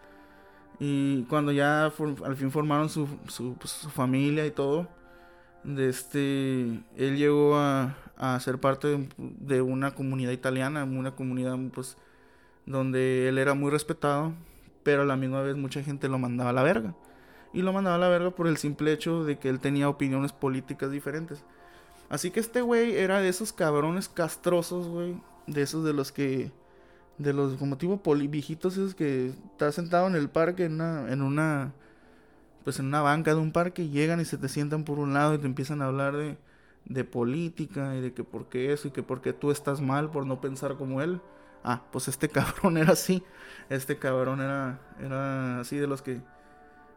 [0.79, 4.87] y cuando ya al fin formaron su, su, pues, su familia y todo
[5.63, 6.61] de este,
[6.97, 11.97] él llegó a, a ser parte de, una comunidad italiana, una comunidad pues
[12.65, 14.33] donde él era muy respetado,
[14.83, 16.95] pero a la misma vez mucha gente lo mandaba a la verga.
[17.53, 20.31] Y lo mandaba a la verga por el simple hecho de que él tenía opiniones
[20.31, 21.43] políticas diferentes.
[22.09, 25.21] Así que este güey era de esos cabrones castrosos, güey.
[25.45, 26.51] De esos de los que...
[27.17, 31.21] De los como tipo viejitos esos que está sentado en el parque en una, en
[31.21, 31.73] una
[32.63, 35.33] pues en una banca de un parque llegan y se te sientan por un lado
[35.33, 36.37] y te empiezan a hablar de,
[36.85, 40.11] de política y de que por qué eso y que por qué tú estás mal
[40.11, 41.21] por no pensar como él.
[41.63, 43.23] Ah, pues este cabrón era así.
[43.69, 46.21] Este cabrón era, era así de los que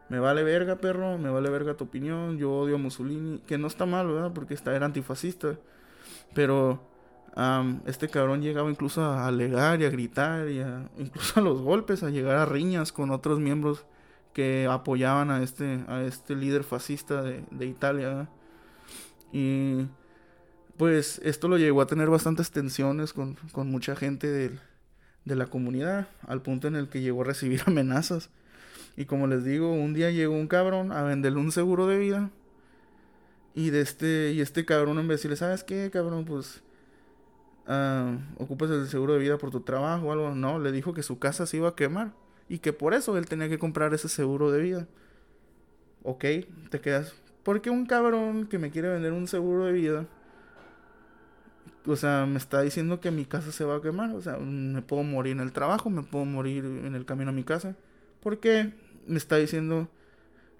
[0.09, 3.67] me vale verga, perro, me vale verga tu opinión, yo odio a Mussolini, que no
[3.67, 4.31] está mal, ¿verdad?
[4.33, 5.57] Porque está, era antifascista.
[6.33, 6.81] Pero
[7.85, 12.03] este cabrón llegaba incluso a alegar y a gritar y a, incluso a los golpes,
[12.03, 13.85] a llegar a riñas con otros miembros
[14.37, 18.29] que apoyaban a este, a este líder fascista de, Italia.
[19.33, 19.87] Y
[20.77, 24.59] pues esto lo llegó a tener bastantes tensiones con, con mucha gente de,
[25.25, 28.29] de la comunidad, al punto en el que llegó a recibir amenazas.
[28.95, 32.29] Y como les digo, un día llegó un cabrón a venderle un seguro de vida.
[33.55, 36.25] Y de este, y este cabrón en vez de decirle, ¿sabes qué, cabrón?
[36.25, 36.61] Pues
[37.67, 40.35] uh, ocupas el seguro de vida por tu trabajo o algo.
[40.35, 42.11] No, le dijo que su casa se iba a quemar.
[42.49, 44.87] Y que por eso él tenía que comprar ese seguro de vida.
[46.03, 46.25] Ok,
[46.69, 47.13] te quedas.
[47.43, 50.07] Porque un cabrón que me quiere vender un seguro de vida
[51.87, 54.13] o sea, me está diciendo que mi casa se va a quemar.
[54.13, 57.33] O sea, me puedo morir en el trabajo, me puedo morir en el camino a
[57.33, 57.75] mi casa.
[58.21, 58.73] ¿Por qué?
[59.07, 59.87] me está diciendo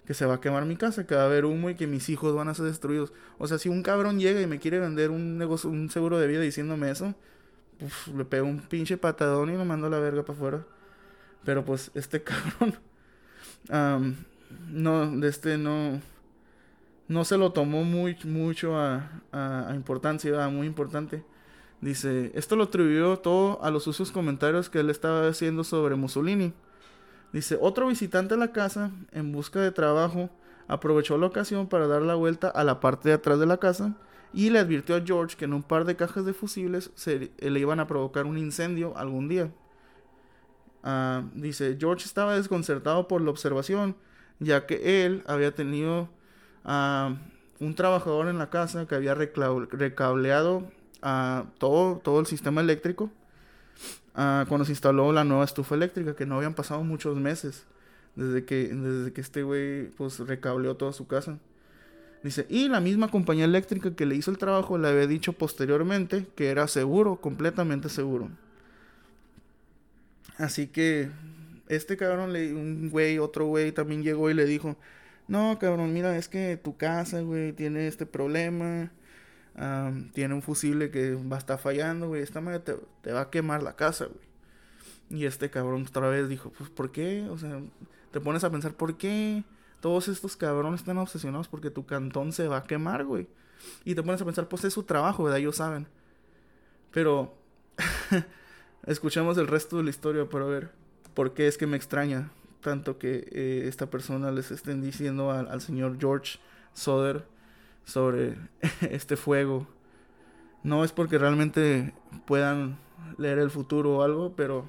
[0.06, 2.08] que se va a quemar mi casa, que va a haber humo y que mis
[2.08, 3.12] hijos van a ser destruidos.
[3.36, 6.26] O sea, si un cabrón llega y me quiere vender un negocio, un seguro de
[6.26, 7.14] vida diciéndome eso,
[7.78, 10.64] pues le pego un pinche patadón y lo mando a la verga para afuera.
[11.44, 12.74] Pero pues este cabrón,
[14.70, 16.00] no, de este no,
[17.08, 21.24] no se lo tomó muy, mucho a, importancia, muy importante.
[21.80, 26.52] Dice, esto lo atribuyó todo a los sucios comentarios que él estaba haciendo sobre Mussolini.
[27.32, 30.30] Dice, otro visitante a la casa en busca de trabajo
[30.66, 33.96] aprovechó la ocasión para dar la vuelta a la parte de atrás de la casa
[34.32, 37.60] y le advirtió a George que en un par de cajas de fusibles se, le
[37.60, 39.50] iban a provocar un incendio algún día.
[40.88, 43.94] Ah, dice, George estaba desconcertado por la observación,
[44.38, 46.08] ya que él había tenido
[46.64, 47.14] a
[47.60, 50.70] un trabajador en la casa que había recableado
[51.02, 53.10] a todo, todo el sistema eléctrico
[54.20, 57.66] Ah, cuando se instaló la nueva estufa eléctrica, que no habían pasado muchos meses
[58.16, 61.38] desde que, desde que este güey pues recableó toda su casa.
[62.24, 66.26] Dice, y la misma compañía eléctrica que le hizo el trabajo le había dicho posteriormente
[66.34, 68.28] que era seguro, completamente seguro.
[70.38, 71.10] Así que
[71.68, 74.76] este cabrón, le, un güey, otro güey también llegó y le dijo,
[75.28, 78.90] no cabrón, mira, es que tu casa, güey, tiene este problema
[80.12, 82.22] tiene un fusible que va a estar fallando, güey.
[82.22, 84.28] Esta madre te, va a quemar la casa, güey.
[85.10, 87.26] Y este cabrón otra vez dijo, pues, ¿por qué?
[87.30, 87.60] O sea,
[88.12, 89.42] te pones a pensar, ¿por qué
[89.80, 93.28] todos estos cabrones están obsesionados porque tu cantón se va a quemar, güey?
[93.84, 95.40] Y te pones a pensar, pues es su trabajo, ¿verdad?
[95.40, 95.88] Ellos saben.
[96.92, 97.34] Pero,
[98.88, 100.70] escuchamos el resto de la historia para ver
[101.14, 102.30] por qué es que me extraña
[102.60, 106.38] tanto que eh, esta persona les estén diciendo al, señor George
[106.74, 107.24] Soder
[107.84, 108.36] sobre
[108.90, 109.66] este fuego.
[110.62, 111.94] No es porque realmente
[112.26, 112.78] puedan
[113.16, 114.68] leer el futuro o algo, pero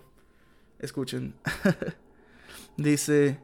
[0.79, 1.33] escuchen.
[2.77, 3.39] Dice,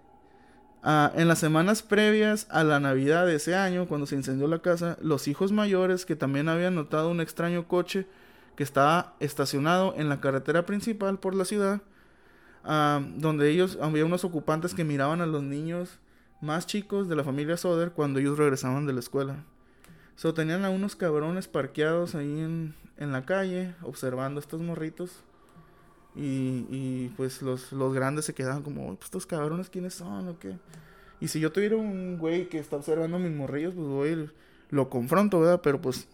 [0.83, 4.59] ah, en las semanas previas a la Navidad de ese año, cuando se incendió la
[4.59, 8.05] casa, los hijos mayores que también habían notado un extraño coche
[8.55, 11.81] que estaba estacionado en la carretera principal por la ciudad,
[12.63, 15.99] donde ellos, había unos ocupantes que miraban a los niños
[16.41, 19.43] más chicos de la familia Soder cuando ellos regresaban de la escuela.
[20.15, 25.11] So, tenían a unos cabrones parqueados ahí en, en la calle, observando estos morritos.
[26.15, 30.39] Y, y pues los, los grandes se quedaban como, pues estos cabrones, ¿quiénes son o
[30.39, 30.57] qué?
[31.19, 34.29] Y si yo tuviera un güey que está observando a mis morrillos, pues voy
[34.69, 35.59] lo confronto, ¿verdad?
[35.61, 36.07] Pero pues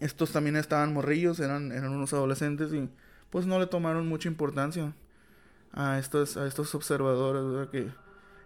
[0.00, 2.88] estos también estaban morrillos, eran, eran unos adolescentes y
[3.30, 4.92] pues no le tomaron mucha importancia
[5.72, 7.68] a estos, a estos observadores.
[7.70, 7.88] Que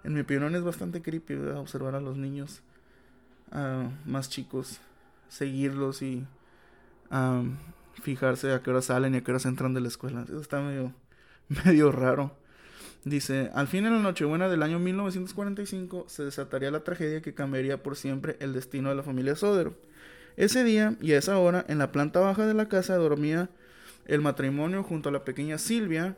[0.05, 1.34] en mi opinión es bastante creepy.
[1.34, 2.62] Observar a los niños
[4.07, 4.80] más chicos,
[5.28, 6.26] seguirlos y
[8.03, 10.22] fijarse a qué hora salen y a qué hora entran de la escuela.
[10.22, 10.92] Eso está medio,
[11.64, 12.36] medio raro.
[13.05, 17.82] Dice, al fin en la Nochebuena del año 1945 se desataría la tragedia que cambiaría
[17.82, 19.74] por siempre el destino de la familia Sodero.
[20.36, 23.50] Ese día y a esa hora, en la planta baja de la casa dormía
[24.06, 26.16] el matrimonio junto a la pequeña Silvia,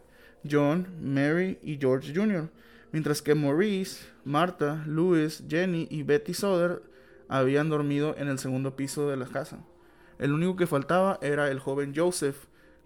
[0.48, 2.48] John, Mary y George Jr.,
[2.92, 6.82] mientras que Maurice, Marta, Louis, Jenny y Betty Soder
[7.28, 9.58] habían dormido en el segundo piso de la casa.
[10.18, 12.36] El único que faltaba era el joven Joseph,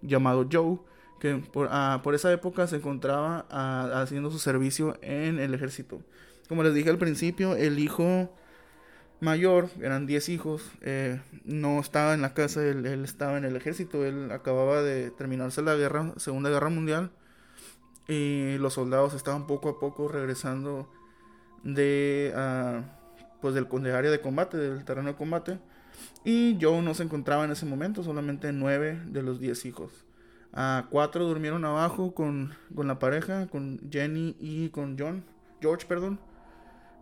[0.01, 0.79] llamado Joe,
[1.21, 6.01] que por, ah, esa época se encontraba ah, haciendo su servicio en el ejército.
[6.49, 8.35] Como les dije al principio, el hijo
[9.21, 14.05] mayor, eran 10 hijos, eh, no estaba en la casa, él, estaba en el ejército,
[14.05, 17.11] él acababa de terminarse la guerra, Segunda Guerra Mundial,
[18.07, 20.91] y los soldados estaban poco a poco regresando
[21.63, 22.33] de...
[22.35, 22.99] Uh,
[23.41, 25.59] pues del, área de combate, del terreno de combate.
[26.25, 30.05] Y Joe no se encontraba en ese momento, solamente nueve de los diez hijos.
[30.53, 35.25] A cuatro durmieron abajo con, con, la pareja, con Jenny y con John,
[35.61, 36.19] George, perdón.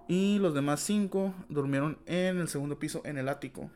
[0.09, 3.71] Y los demás cinco durmieron en el segundo piso, en el ático.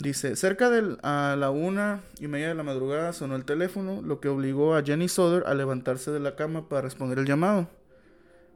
[0.00, 4.20] Dice, cerca de a la una y media de la madrugada sonó el teléfono, lo
[4.20, 7.68] que obligó a Jenny Soder a levantarse de la cama para responder el llamado.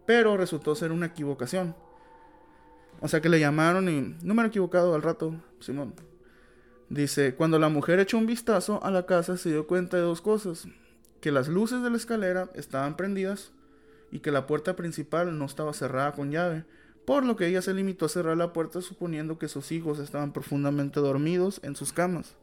[0.07, 1.74] pero resultó ser una equivocación.
[3.01, 5.95] O sea que le llamaron y número equivocado al rato, Simón.
[6.89, 10.20] Dice, cuando la mujer echó un vistazo a la casa se dio cuenta de dos
[10.20, 10.68] cosas.
[11.20, 13.53] Que las luces de la escalera estaban prendidas
[14.13, 16.65] y que la puerta principal no estaba cerrada con llave,
[17.05, 20.33] por lo que ella se limitó a cerrar la puerta suponiendo que sus hijos estaban
[20.33, 22.37] profundamente dormidos en sus camas.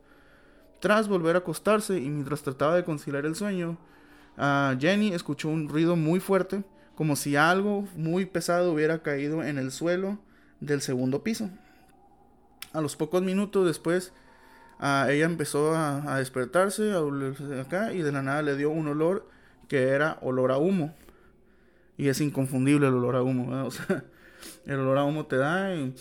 [0.82, 3.78] Tras volver a acostarse y mientras trataba de conciliar el sueño,
[4.80, 6.64] Jenny escuchó un ruido muy fuerte,
[6.96, 10.18] como si algo muy pesado hubiera caído en el suelo
[10.60, 11.50] del segundo piso.
[12.74, 14.12] A los pocos minutos después,
[14.80, 19.30] ella empezó a, despertarse, a acá, y de la nada le dio un olor
[19.68, 20.94] que era olor a humo.
[22.00, 24.06] Y es inconfundible el olor a humo, O sea,
[24.66, 25.94] el olor a humo te da y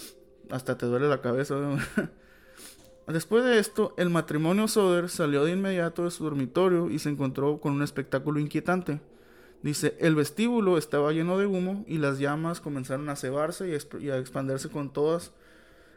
[0.48, 1.56] hasta te duele la cabeza.
[3.08, 7.58] Después de esto, el matrimonio Soder salió de inmediato de su dormitorio y se encontró
[7.58, 9.00] con un espectáculo inquietante.
[9.62, 13.68] Dice, el vestíbulo estaba lleno de humo y las llamas comenzaron a cebarse
[13.98, 15.32] y a, expandirse con todas,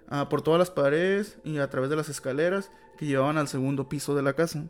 [0.08, 3.88] ah, por todas las paredes y a través de las escaleras que llevaban al segundo
[3.88, 4.66] piso de la casa.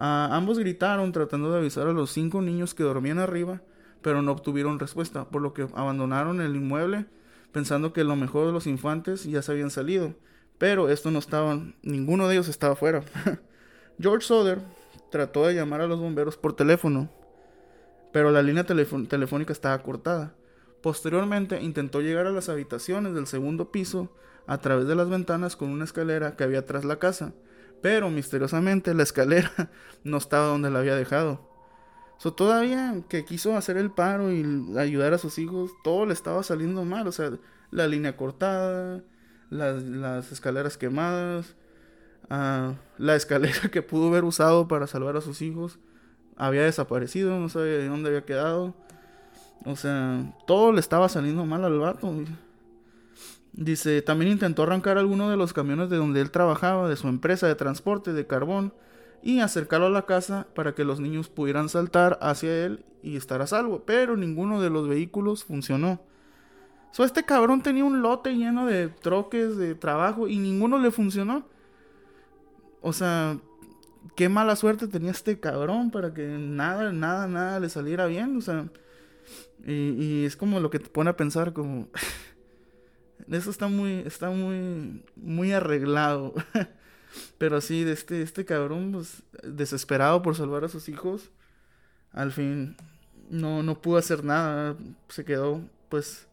[0.00, 3.60] Ah, ambos gritaron tratando de avisar a los cinco niños que dormían arriba,
[4.06, 7.06] pero no obtuvieron respuesta, por lo que abandonaron el inmueble
[7.50, 10.14] pensando que lo mejor de los infantes ya se habían salido
[10.58, 13.02] pero esto no estaban, ninguno de ellos estaba afuera.
[14.00, 14.60] George Soder
[15.10, 17.10] trató de llamar a los bomberos por teléfono,
[18.12, 20.34] pero la línea telefónica estaba cortada.
[20.82, 24.14] Posteriormente intentó llegar a las habitaciones del segundo piso
[24.46, 27.32] a través de las ventanas con una escalera que había tras la casa,
[27.82, 29.52] pero misteriosamente la escalera
[30.04, 31.55] no estaba donde la había dejado.
[32.18, 34.44] So, todavía que quiso hacer el paro y
[34.78, 37.06] ayudar a sus hijos, todo le estaba saliendo mal.
[37.06, 37.32] O sea,
[37.70, 39.02] la línea cortada,
[39.50, 41.54] las, escaleras quemadas,
[42.30, 45.78] ah, la escalera que pudo haber usado para salvar a sus hijos
[46.36, 48.74] había desaparecido, no sabía de dónde había quedado.
[49.64, 52.12] O sea, todo le estaba saliendo mal al vato.
[53.52, 57.46] Dice, también intentó arrancar alguno de los camiones de donde él trabajaba, de su empresa
[57.46, 58.74] de transporte de carbón,
[59.22, 63.42] y acercarlo a la casa para que los niños pudieran saltar hacia él y estar
[63.42, 63.82] a salvo.
[63.84, 66.00] Pero ninguno de los vehículos funcionó
[67.04, 71.46] este cabrón tenía un lote lleno de troques de trabajo y ninguno le funcionó.
[72.80, 73.38] O sea,
[74.14, 78.36] qué mala suerte tenía este cabrón para que nada, nada, nada le saliera bien.
[78.36, 78.68] O sea,
[79.66, 81.88] y, es como lo que te pone a pensar como...
[83.30, 86.34] Eso está muy, está muy, muy arreglado.
[87.38, 91.30] Pero sí, de este, este cabrón, pues, desesperado por salvar a sus hijos,
[92.12, 92.76] al fin
[93.30, 94.76] no, no pudo hacer nada.
[95.08, 96.26] Se quedó, pues,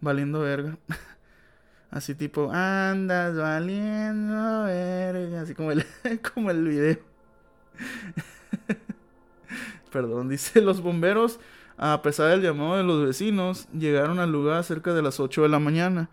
[0.00, 0.78] valiendo verga.
[1.90, 5.42] Así tipo, andas valiendo verga.
[5.42, 5.84] Así como el,
[6.34, 6.98] como el video.
[9.92, 11.40] Perdón, dice los bomberos,
[11.78, 15.48] a pesar del llamado de los vecinos, llegaron al lugar cerca de las 8 de
[15.48, 16.10] la mañana.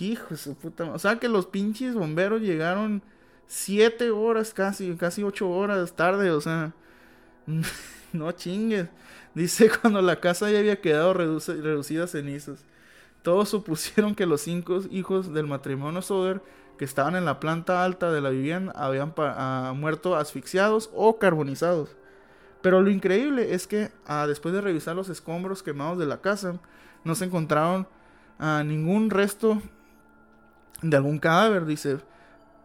[0.00, 3.02] Hijo de su puta O sea que los pinches bomberos llegaron
[3.48, 6.30] 7 horas casi, casi 8 horas tarde.
[6.30, 6.72] O sea,
[8.12, 8.88] no chingues.
[9.34, 12.64] Dice cuando la casa ya había quedado reducida a cenizas.
[13.22, 16.40] Todos supusieron que los cinco hijos del matrimonio Soder
[16.78, 21.96] que estaban en la planta alta de la vivienda habían ah, muerto asfixiados o carbonizados.
[22.62, 26.58] Pero lo increíble es que ah, después de revisar los escombros quemados de la casa,
[27.04, 27.88] no se encontraron
[28.38, 29.60] ah, ningún resto
[30.82, 31.66] de algún cadáver.
[31.66, 31.98] Dice,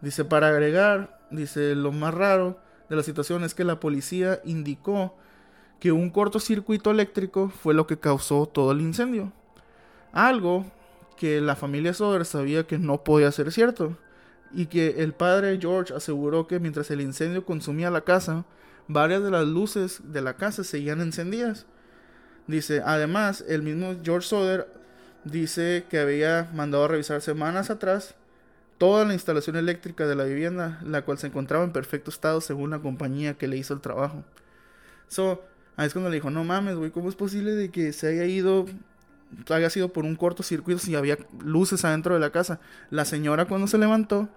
[0.01, 5.15] dice, para agregar, dice, lo más raro de la situación es que la policía indicó
[5.79, 9.33] que un cortocircuito eléctrico fue lo que causó todo el incendio.
[10.11, 10.65] Algo
[11.17, 13.97] que la familia Soder sabía que no podía ser cierto.
[14.53, 18.45] Y que el padre George aseguró que mientras el incendio consumía la casa,
[18.87, 21.65] varias de las luces de la casa seguían encendidas.
[22.47, 24.67] Dice, además, el mismo George Soder
[25.23, 28.15] dice que había mandado a revisar semanas atrás
[28.81, 32.71] toda la instalación eléctrica de la vivienda, la cual se encontraba en perfecto estado según
[32.71, 34.23] la compañía que le hizo el trabajo.
[35.07, 35.43] So,
[35.75, 38.25] ahí es cuando le dijo, no mames, güey, ¿cómo es posible de que se haya
[38.25, 38.65] ido
[39.51, 42.59] había sido por un cortocircuito si había luces adentro de la casa.
[42.89, 44.29] La señora cuando se levantó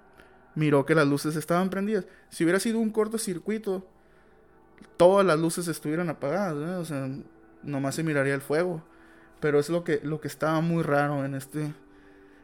[0.55, 2.05] miró que las luces estaban prendidas.
[2.29, 3.89] Si hubiera sido un cortocircuito,
[4.99, 7.09] todas las luces estuvieran apagadas, o sea,
[7.63, 8.85] nomás se miraría el fuego.
[9.41, 11.73] Pero es lo que, lo que estaba muy raro en este,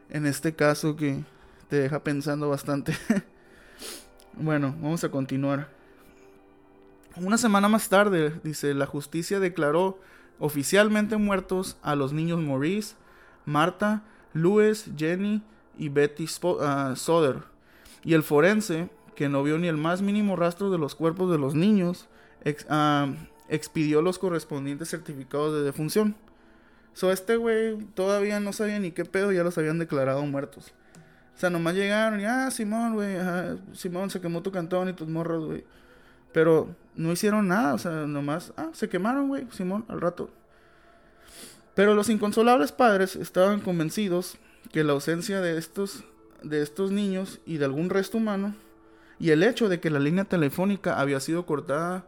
[0.09, 1.23] en este caso que
[1.71, 2.93] te deja pensando bastante.
[4.33, 5.69] bueno, vamos a continuar.
[7.15, 9.97] Una semana más tarde, dice, la justicia declaró
[10.37, 12.95] oficialmente muertos a los niños Maurice,
[13.45, 14.03] Marta,
[14.33, 15.43] Louis, Jenny
[15.77, 16.25] y Betty
[16.59, 17.37] ah, Soder.
[18.03, 21.37] Y el forense, que no vio ni el más mínimo rastro de los cuerpos de
[21.37, 22.09] los niños,
[22.67, 23.13] ah,
[23.47, 26.17] expidió los correspondientes certificados de defunción.
[26.91, 30.73] So, este güey todavía no sabía ni qué pedo, ya los habían declarado muertos.
[31.35, 33.17] O sea, nomás llegaron y, ah, Simón, güey,
[33.73, 35.63] Simón, se quemó tu cantón y tus morros, güey.
[36.33, 40.29] Pero no hicieron nada, o sea, nomás, ah, se quemaron, güey, Simón, al rato.
[41.75, 44.37] Pero los inconsolables padres estaban convencidos
[44.71, 46.03] que la ausencia de estos,
[46.43, 48.55] de estos niños y de algún resto humano,
[49.19, 52.05] y el hecho de que la línea telefónica había sido cortada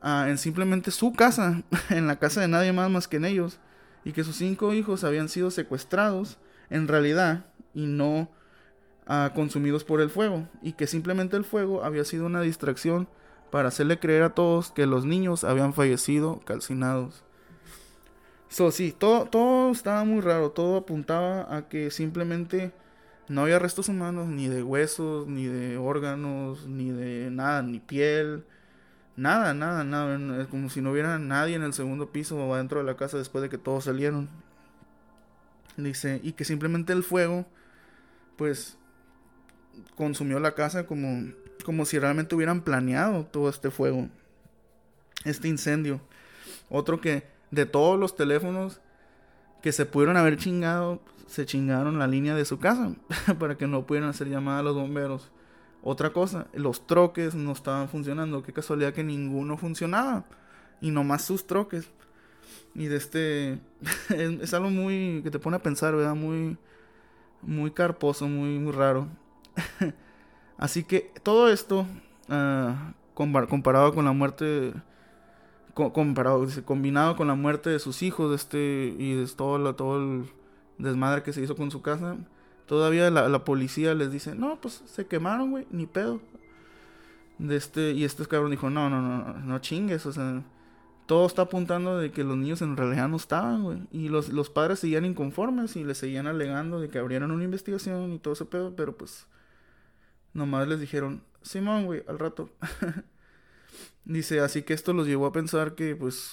[0.00, 3.58] ah, en simplemente su casa, en la casa de nadie más más que en ellos,
[4.04, 6.38] y que sus cinco hijos habían sido secuestrados,
[6.70, 8.30] en realidad, y no
[9.06, 13.08] ah, consumidos por el fuego, y que simplemente el fuego había sido una distracción
[13.50, 17.24] para hacerle creer a todos que los niños habían fallecido calcinados.
[18.48, 22.72] So, sí, todo, todo estaba muy raro, todo apuntaba a que simplemente
[23.28, 28.44] no había restos humanos, ni de huesos, ni de órganos, ni de nada, ni piel,
[29.16, 32.78] nada, nada, nada, es como si no hubiera nadie en el segundo piso o adentro
[32.78, 34.28] de la casa después de que todos salieron.
[35.76, 37.46] Dice, y que simplemente el fuego,
[38.36, 38.78] pues,
[39.96, 41.30] consumió la casa como,
[41.64, 44.08] como si realmente hubieran planeado todo este fuego,
[45.24, 46.00] este incendio.
[46.68, 48.80] Otro que de todos los teléfonos
[49.62, 52.94] que se pudieron haber chingado, se chingaron la línea de su casa
[53.38, 55.30] para que no pudieran hacer llamada a los bomberos.
[55.82, 58.42] Otra cosa, los troques no estaban funcionando.
[58.42, 60.24] Qué casualidad que ninguno funcionaba.
[60.80, 61.88] Y nomás sus troques.
[62.74, 63.60] Y de este.
[64.10, 65.20] es, algo muy.
[65.22, 66.14] que te pone a pensar, ¿verdad?
[66.14, 66.58] Muy.
[67.42, 69.06] Muy carposo, muy, muy raro.
[70.58, 71.86] Así que todo esto.
[72.28, 74.74] Ah, comparado con la muerte
[76.64, 80.24] combinado con la muerte de sus hijos este, y de todo, todo el
[80.78, 82.16] desmadre que se hizo con su casa,
[82.66, 86.20] todavía la, policía les dice, no, pues se quemaron, güey, ni pedo.
[87.38, 90.42] De este, y este cabrón dijo, no, no, no, no chingues, o sea,
[91.04, 93.82] todo está apuntando de que los niños en realidad no estaban, güey.
[93.92, 98.12] Y los, los padres seguían inconformes y les seguían alegando de que abrieran una investigación
[98.12, 99.26] y todo ese pedo, pero pues
[100.36, 102.50] nomás les dijeron, Simón, güey, al rato.
[104.04, 106.32] Dice, así que esto los llevó a pensar que pues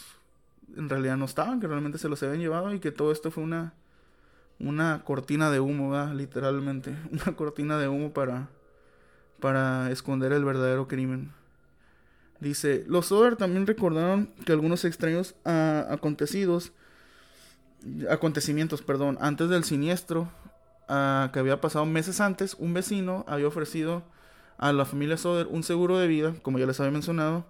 [0.76, 3.44] en realidad no estaban, que realmente se los habían llevado y que todo esto fue
[3.44, 3.74] una,
[4.60, 6.14] una cortina de humo, ¿verdad?
[6.14, 8.50] literalmente, una cortina de humo para,
[9.40, 11.32] para esconder el verdadero crimen.
[12.40, 16.74] Dice, los Soder también recordaron que algunos extraños acontecidos,
[18.10, 20.30] acontecimientos, perdón, antes del siniestro,
[20.88, 24.04] que había pasado meses antes, un vecino había ofrecido
[24.58, 27.46] a la familia Soder un seguro de vida, como ya les había mencionado,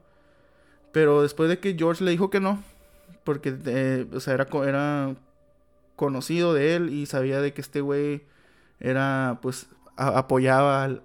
[0.91, 2.63] pero después de que George le dijo que no,
[3.23, 5.15] porque eh, o sea, era, era
[5.95, 8.23] conocido de él y sabía de que este güey
[8.79, 11.01] era, pues, apoyaba al,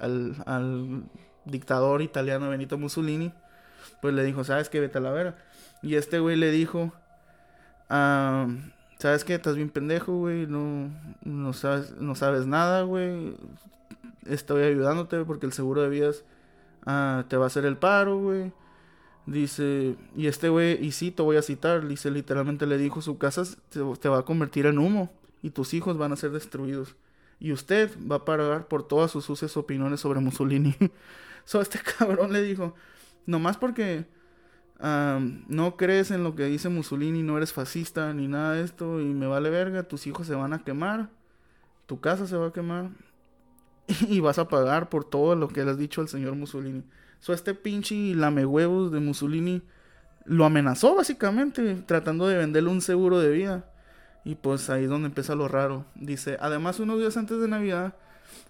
[0.46, 1.04] al,
[1.44, 3.32] dictador italiano Benito Mussolini,
[4.02, 4.80] pues le dijo, ¿sabes qué?
[4.80, 5.38] Vete a la vera.
[5.82, 6.92] Y este güey le dijo,
[7.88, 8.48] ah,
[8.98, 9.34] ¿sabes qué?
[9.34, 10.90] Estás bien pendejo, güey, no,
[11.24, 13.36] no, sabes, no sabes nada, güey.
[14.26, 16.24] Estoy ayudándote porque el seguro de vidas
[16.84, 18.52] ah, te va a hacer el paro, güey.
[19.26, 23.18] Dice, y este güey, y sí, te voy a citar, dice, literalmente le dijo, su
[23.18, 26.96] casa te, va a convertir en humo y tus hijos van a ser destruidos.
[27.38, 30.74] Y usted va a pagar por todas sus sucias opiniones sobre Mussolini.
[31.44, 32.74] so, este cabrón le dijo,
[33.26, 34.06] nomás porque
[34.80, 39.06] no crees en lo que dice Mussolini, no eres fascista ni nada de esto, y
[39.06, 41.10] me vale verga, tus hijos se van a quemar,
[41.86, 42.90] tu casa se va a quemar,
[44.08, 46.84] y vas a pagar por todo lo que le has dicho al señor Mussolini.
[47.20, 49.62] So, este pinche huevos de Mussolini
[50.24, 53.64] lo amenazó básicamente, tratando de venderle un seguro de vida.
[54.24, 55.86] Y pues ahí es donde empieza lo raro.
[55.94, 57.94] Dice, además unos días antes de Navidad,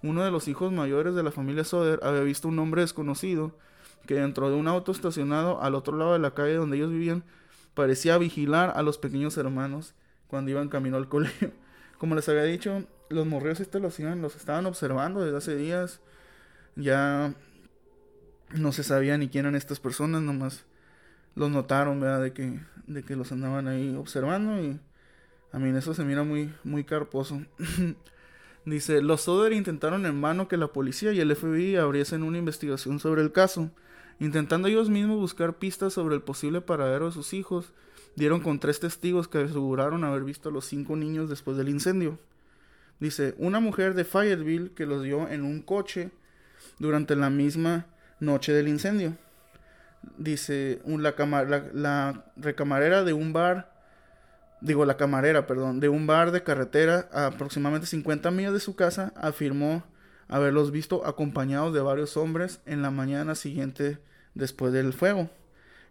[0.03, 3.55] uno de los hijos mayores de la familia Soder había visto un hombre desconocido
[4.05, 7.23] que dentro de un auto estacionado al otro lado de la calle donde ellos vivían
[7.73, 9.95] parecía vigilar a los pequeños hermanos
[10.27, 11.51] cuando iban camino al colegio.
[11.97, 16.01] Como les había dicho, los morreos estos los, iban, los estaban observando desde hace días.
[16.75, 17.33] Ya
[18.53, 20.65] no se sabía ni quién eran estas personas, nomás
[21.35, 22.21] los notaron, ¿verdad?
[22.21, 24.79] De que, de que los andaban ahí observando y
[25.51, 27.41] a mí eso se mira muy, muy carposo.
[28.69, 32.99] Dice, los Soder intentaron en vano que la policía y el FBI abriesen una investigación
[32.99, 33.71] sobre el caso.
[34.19, 37.73] Intentando ellos mismos buscar pistas sobre el posible paradero de sus hijos,
[38.15, 42.19] dieron con tres testigos que aseguraron haber visto a los cinco niños después del incendio.
[42.99, 46.11] Dice, una mujer de Fayetteville que los dio en un coche
[46.77, 47.87] durante la misma
[48.19, 49.15] noche del incendio.
[50.17, 51.15] Dice, la,
[51.73, 53.73] la, recamarera de un bar,
[54.61, 58.75] digo la camarera, perdón, de un bar de carretera a aproximadamente 50 millas de su
[58.75, 59.83] casa, afirmó
[60.27, 63.99] haberlos visto acompañados de varios hombres en la mañana siguiente
[64.35, 65.29] después del fuego.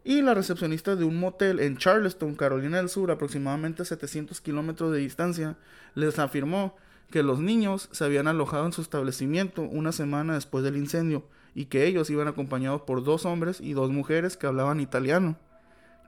[0.05, 4.99] Y la recepcionista de un motel en Charleston, Carolina del Sur, aproximadamente 700 kilómetros de
[4.99, 5.57] distancia,
[5.95, 6.77] les afirmó
[7.11, 11.67] que los niños se habían alojado en su establecimiento una semana después del incendio y
[11.67, 15.37] que ellos iban acompañados por dos hombres y dos mujeres que hablaban italiano,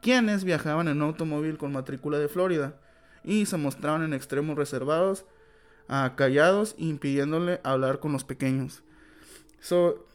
[0.01, 2.75] quienes viajaban en un automóvil con matrícula de Florida
[3.25, 5.25] y se mostraban en extremos reservados,
[6.17, 8.83] callados, impidiéndole hablar con los pequeños.
[9.61, 10.07] So,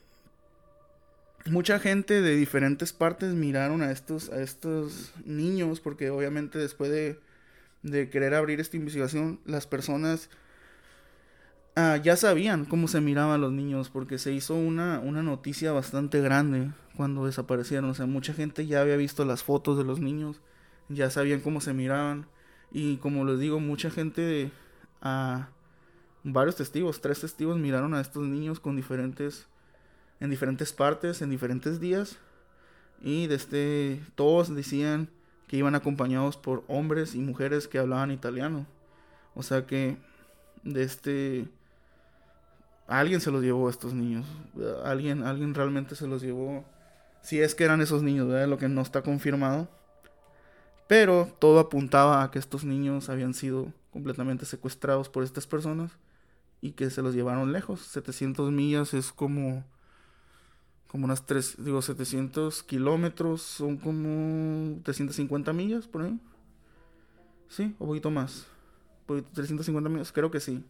[1.46, 7.20] mucha gente de diferentes partes miraron a estos, a estos niños porque obviamente después de,
[7.84, 10.30] de querer abrir esta investigación, las personas
[11.76, 16.72] uh, ya sabían cómo se miraban los niños porque se hizo una noticia bastante grande
[16.96, 17.90] cuando desaparecieron.
[17.90, 20.42] O sea, mucha gente ya había visto las fotos de los niños,
[20.90, 22.28] ya sabían cómo se miraban.
[22.72, 24.52] Y como les digo, mucha gente,
[25.02, 25.50] a
[26.24, 29.48] varios testigos, tres testigos miraron a estos niños con diferentes,
[30.20, 32.18] en diferentes partes, en diferentes días.
[33.02, 35.10] Y este, todos decían
[35.48, 38.66] que iban acompañados por hombres y mujeres que hablaban italiano.
[39.36, 39.98] O sea que
[40.64, 41.48] de este
[42.88, 44.26] alguien se los llevó a estos niños.
[44.84, 46.66] Alguien, alguien realmente se los llevó.
[47.26, 48.28] Si es que eran esos niños.
[48.48, 49.68] Lo que no está confirmado.
[50.88, 55.92] Pero todo apuntaba a que estos niños habían sido completamente secuestrados por estas personas
[56.62, 57.82] y que se los llevaron lejos.
[57.82, 59.66] 700 millas es como
[60.88, 66.20] como unas 3, digo 700 kilómetros, son como 350 millas por ahí.
[67.50, 68.46] Sí, un poquito más.
[69.08, 70.64] 350 millas, creo que sí.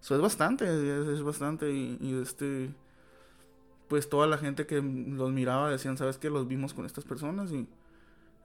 [0.00, 2.70] Eso es bastante, es, bastante y, y este
[3.92, 6.30] pues toda la gente que los miraba decían, ¿sabes qué?
[6.30, 7.68] Los vimos con estas personas y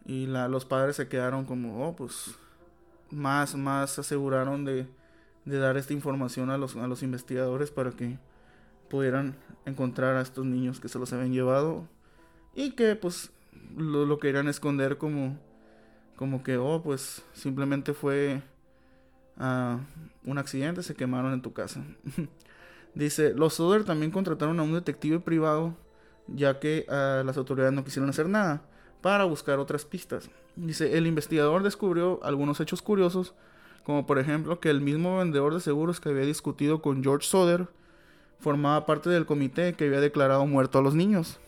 [0.07, 2.35] y la, los padres se quedaron como, oh, pues
[3.11, 4.87] más, más se aseguraron de,
[5.43, 8.17] de dar esta información a los, a los investigadores para que
[8.89, 9.35] pudieran
[9.65, 11.89] encontrar a estos niños que se los habían llevado
[12.55, 13.31] y que pues
[13.75, 15.37] lo, lo querían esconder como,
[16.15, 18.41] como que, oh, pues simplemente fue
[19.39, 19.77] uh,
[20.23, 21.83] un accidente, se quemaron en tu casa.
[22.97, 25.75] Dice, los Soder también contrataron a un detective privado
[26.25, 28.63] ya que uh, las autoridades no quisieron hacer nada
[29.01, 30.31] para buscar otras pistas.
[30.55, 33.35] Dice, el investigador descubrió algunos hechos curiosos,
[33.83, 37.67] como por ejemplo que el mismo vendedor de seguros que había discutido con George Soder
[38.39, 41.39] formaba parte del comité que había declarado muerto a los niños.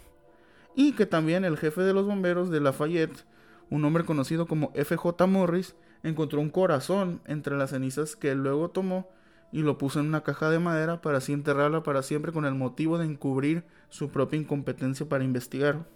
[0.76, 3.26] Y que también el jefe de los bomberos de Lafayette,
[3.72, 9.10] un hombre conocido como FJ Morris, encontró un corazón entre las cenizas que luego tomó
[9.52, 12.56] y lo puso en una caja de madera para así enterrarla para siempre con el
[12.56, 15.88] motivo de encubrir su propia incompetencia para investigar.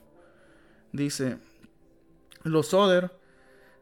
[0.92, 1.38] Dice,
[2.44, 3.12] los Soder,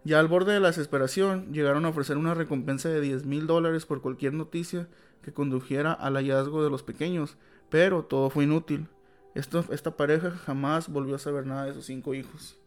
[0.04, 3.86] ya al borde de la desesperación, llegaron a ofrecer una recompensa de 10 mil dólares
[3.86, 4.88] por cualquier noticia
[5.22, 7.38] que condujera al hallazgo de los pequeños,
[7.70, 8.88] pero todo fue inútil.
[9.36, 12.58] Esto, esta pareja jamás volvió a saber nada de sus cinco hijos.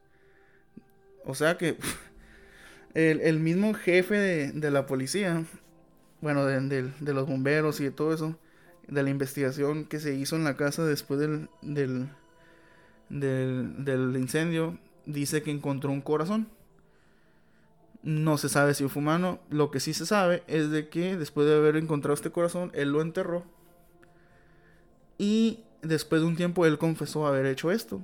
[1.25, 1.77] O sea que
[2.95, 4.17] el, mismo jefe
[4.53, 5.45] de, la policía,
[6.25, 8.35] bueno, de, los bomberos y de todo eso,
[8.89, 12.09] de la investigación que se hizo en la casa después del, del
[13.11, 16.49] del, incendio dice que encontró un corazón.
[18.03, 19.39] No se sabe si fue humano.
[19.51, 22.91] Lo que sí se sabe es de que después de haber encontrado este corazón, él
[22.91, 23.45] lo enterró.
[25.19, 28.01] Y después de un tiempo él confesó haber hecho esto.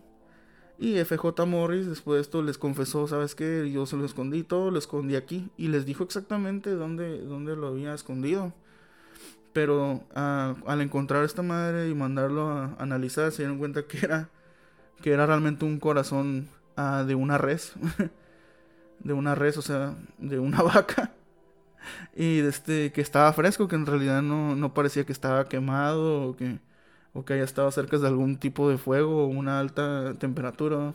[0.80, 3.70] Y FJ Morris después de esto les confesó, ¿sabes qué?
[3.70, 5.50] Yo se lo escondí todo, lo escondí aquí.
[5.56, 8.54] Y les dijo exactamente dónde, dónde lo había escondido.
[9.52, 13.98] Pero ah, al encontrar a esta madre y mandarlo a analizar, se dieron cuenta que
[13.98, 14.30] era
[15.00, 17.72] que era realmente un corazón uh, de una res,
[19.00, 21.12] de una res, o sea, de una vaca.
[22.14, 26.36] Y este, que estaba fresco, que en realidad no, no parecía que estaba quemado o
[26.36, 26.58] que,
[27.12, 30.94] o que haya estado cerca de algún tipo de fuego o una alta temperatura.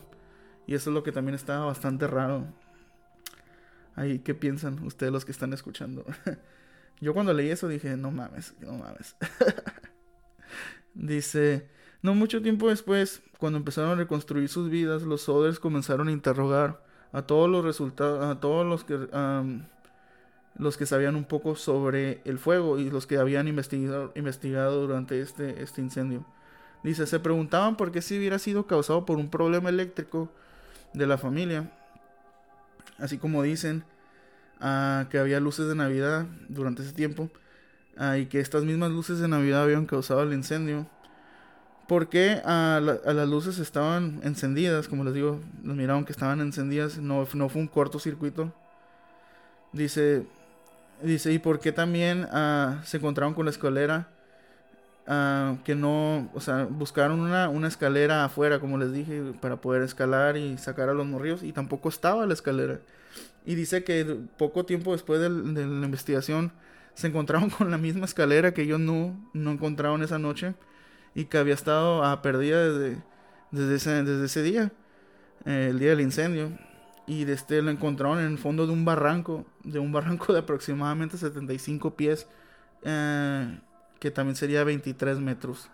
[0.66, 2.46] Y eso es lo que también estaba bastante raro.
[3.94, 6.04] Ahí, ¿qué piensan ustedes los que están escuchando?
[7.00, 9.16] Yo cuando leí eso dije, no mames, no mames.
[10.94, 11.68] Dice,
[12.02, 16.82] no mucho tiempo después, cuando empezaron a reconstruir sus vidas, los Soders comenzaron a interrogar
[17.12, 19.08] a todos los resultados, a todos los que
[20.58, 25.20] los que sabían un poco sobre el fuego y los que habían investigado, investigado durante
[25.20, 26.24] este, este incendio.
[26.82, 30.30] Dice, se preguntaban por qué si hubiera sido causado por un problema eléctrico
[30.92, 31.70] de la familia.
[32.98, 33.84] Así como dicen
[34.60, 37.28] ah, que había luces de Navidad durante ese tiempo
[37.96, 40.86] ah, y que estas mismas luces de Navidad habían causado el incendio
[41.86, 47.26] porque a, las luces estaban encendidas, como les digo, nos miraron que estaban encendidas, no,
[47.34, 48.52] no fue un cortocircuito.
[49.72, 50.26] Dice,
[51.02, 54.08] dice, ¿y por qué también ah, se encontraron con la escalera
[55.06, 59.82] ah, que no, o sea, buscaron una, una, escalera afuera, como les dije, para poder
[59.82, 62.80] escalar y sacar a los morrillos, y tampoco estaba la escalera.
[63.44, 64.04] Y dice que
[64.36, 66.52] poco tiempo después de, de la investigación
[66.94, 70.54] se encontraron con la misma escalera que ellos no, no encontraron esa noche
[71.14, 73.02] y que había estado a perdida desde,
[73.52, 74.72] desde, ese, desde ese día,
[75.44, 76.50] eh, el día del incendio.
[77.06, 80.40] Y desde este lo encontraron en el fondo de un barranco, de un barranco de
[80.40, 82.26] aproximadamente 75 pies,
[82.84, 83.60] eh,
[84.00, 85.70] que también sería 23 metros.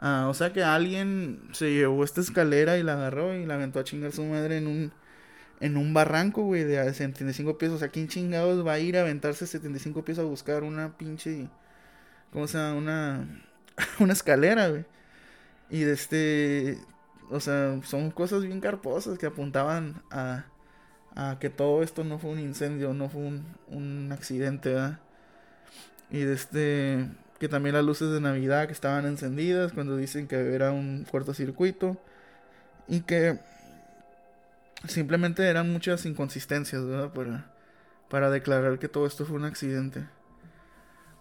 [0.00, 3.78] Ah, o sea que alguien se llevó esta escalera y la agarró y la aventó
[3.78, 4.92] a chingar su madre en un,
[5.60, 7.72] en un barranco, güey, de 75 pies.
[7.72, 11.48] O sea, ¿quién chingados va a ir a aventarse 75 pies a buscar una pinche.
[12.32, 12.74] ¿Cómo se llama?
[12.78, 13.44] Una.
[14.00, 14.84] una escalera, güey.
[15.70, 16.78] Y de este.
[17.30, 20.44] O sea, son cosas bien carposas que apuntaban a
[21.16, 24.98] a que todo esto no fue un incendio, no fue un, un accidente, ¿verdad?
[26.10, 27.08] Y de este,
[27.38, 31.96] que también las luces de Navidad que estaban encendidas cuando dicen que era un cortocircuito
[32.88, 33.38] y que
[34.86, 36.82] simplemente eran muchas inconsistencias.
[37.14, 37.46] Para,
[38.08, 40.06] para declarar que todo esto fue un accidente.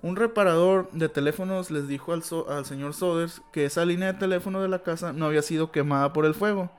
[0.02, 4.62] Un reparador de teléfonos les dijo al, al señor Soders que esa línea de teléfono
[4.62, 6.72] de la casa no había sido quemada por el fuego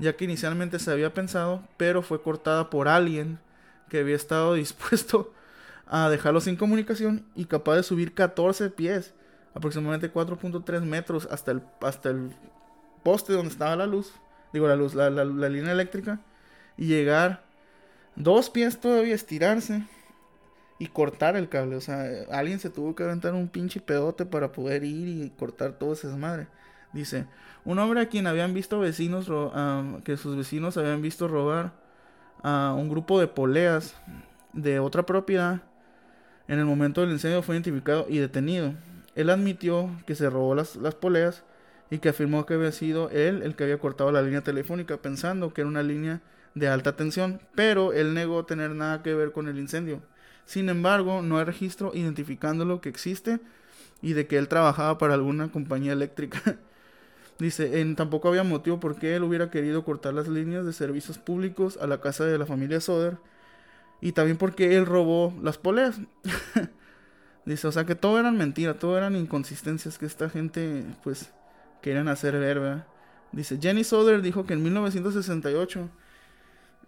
[0.00, 3.38] ya que inicialmente se había pensado, pero fue cortada por alguien
[3.88, 5.32] que había estado dispuesto
[5.86, 9.12] a dejarlo sin comunicación y capaz de subir 14 pies,
[9.54, 12.30] aproximadamente 4.3 metros hasta el, hasta el
[13.02, 14.12] poste donde estaba la luz,
[14.52, 16.20] digo la luz, la, línea eléctrica,
[16.76, 17.42] y llegar
[18.16, 19.84] dos pies todavía, estirarse
[20.78, 21.76] y cortar el cable.
[21.76, 25.72] O sea, alguien se tuvo que aventar un pinche pedote para poder ir y cortar
[25.72, 26.46] todo ese desmadre.
[26.92, 27.26] Dice,
[27.64, 29.30] un hombre a quien habían visto vecinos,
[30.04, 31.72] que sus vecinos habían visto robar
[32.42, 33.94] a un grupo de poleas
[34.52, 35.62] de otra propiedad,
[36.48, 38.74] en el momento del incendio fue identificado y detenido.
[39.14, 41.44] Él admitió que se robó las, las poleas
[41.90, 45.52] y que afirmó que había sido él el que había cortado la línea telefónica pensando
[45.54, 46.20] que era una línea
[46.54, 50.02] de alta tensión, pero él negó tener nada que ver con el incendio.
[50.44, 53.38] Sin embargo, no hay registro identificándolo que existe
[54.02, 56.40] y de que él trabajaba para alguna compañía eléctrica.
[57.40, 61.16] Dice, en, tampoco había motivo por qué él hubiera querido cortar las líneas de servicios
[61.16, 63.16] públicos a la casa de la familia Soder.
[64.02, 65.98] Y también porque él robó las poleas.
[67.46, 71.32] Dice, o sea que todo eran mentiras, todo eran inconsistencias que esta gente pues
[71.80, 72.84] querían hacer ver,
[73.32, 75.88] Dice, Jenny Soder dijo que en 1968,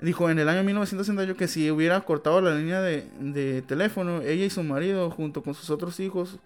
[0.00, 4.44] dijo en el año 1968 que si hubiera cortado la línea de, de teléfono, ella
[4.44, 6.40] y su marido junto con sus otros hijos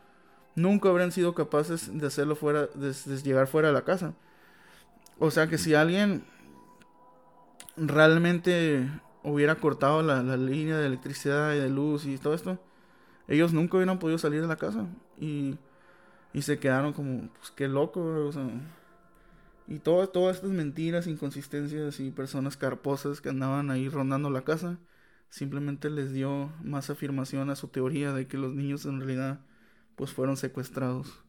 [0.57, 2.93] nunca habrían sido capaces de hacerlo fuera, de,
[3.23, 4.15] llegar fuera de la casa.
[5.19, 6.25] O sea que si alguien
[7.77, 8.89] realmente
[9.23, 12.59] hubiera cortado la, línea de electricidad y de luz y todo esto,
[13.29, 14.87] ellos nunca hubieran podido salir de la casa.
[15.19, 15.59] Y,
[16.33, 18.49] y se quedaron como, pues qué loco, o sea,
[19.69, 24.79] y todas todas estas mentiras, inconsistencias y personas carposas que andaban ahí rondando la casa,
[25.29, 29.41] simplemente les dio más afirmación a su teoría de que los niños en realidad
[29.97, 31.23] pues fueron secuestrados.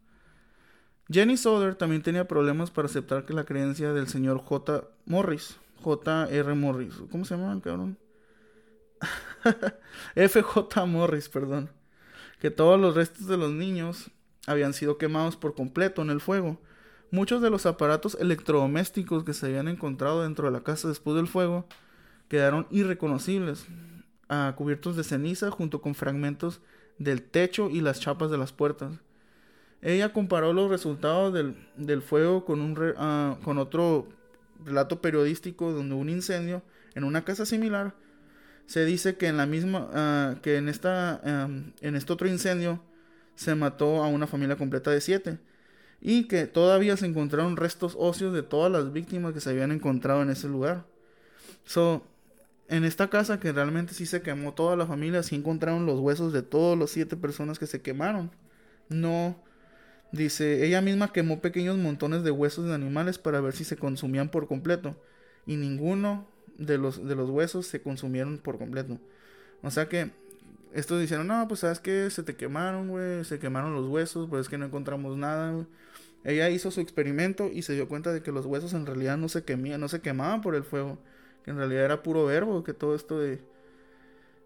[1.09, 4.83] Jenny Soder también tenía problemas para aceptar que la creencia del señor J.
[5.05, 6.53] Morris, J.R.
[6.53, 7.97] Morris, ¿cómo se llama el cabrón?
[10.15, 10.85] F.J.
[10.85, 11.69] Morris, perdón,
[12.39, 14.11] que todos los restos de los niños
[14.47, 16.59] habían sido quemados por completo en el fuego.
[17.09, 21.27] Muchos de los aparatos electrodomésticos que se habían encontrado dentro de la casa después del
[21.27, 21.65] fuego
[22.27, 23.65] quedaron irreconocibles,
[24.27, 26.59] ah, cubiertos de ceniza junto con fragmentos
[26.97, 28.93] del techo y las chapas de las puertas.
[29.81, 34.07] Ella comparó los resultados del, fuego con, un ah, con otro
[34.65, 36.63] relato periodístico donde un incendio
[36.95, 37.93] en una casa similar
[38.65, 41.21] se dice que en la misma ah, que en esta
[41.81, 42.81] en este otro incendio
[43.35, 45.37] se mató a una familia completa de siete
[46.01, 50.21] y que todavía se encontraron restos óseos de todas las víctimas que se habían encontrado
[50.21, 50.85] en ese lugar.
[51.65, 52.03] So,
[52.69, 56.33] en esta casa que realmente sí se quemó toda la familia, sí encontraron los huesos
[56.33, 58.31] de todas las siete personas que se quemaron.
[58.89, 59.41] No,
[60.11, 64.29] dice, ella misma quemó pequeños montones de huesos de animales para ver si se consumían
[64.29, 65.01] por completo.
[65.45, 68.99] Y ninguno de los, de los huesos se consumieron por completo.
[69.61, 70.11] O sea que
[70.73, 74.41] estos dijeron, no, pues sabes que se te quemaron, güey, se quemaron los huesos, pues
[74.41, 75.65] es que no encontramos nada.
[76.25, 79.29] Ella hizo su experimento y se dio cuenta de que los huesos en realidad no
[79.29, 80.99] se quemían, no se quemaban por el fuego
[81.47, 83.39] en realidad era puro verbo, que todo esto de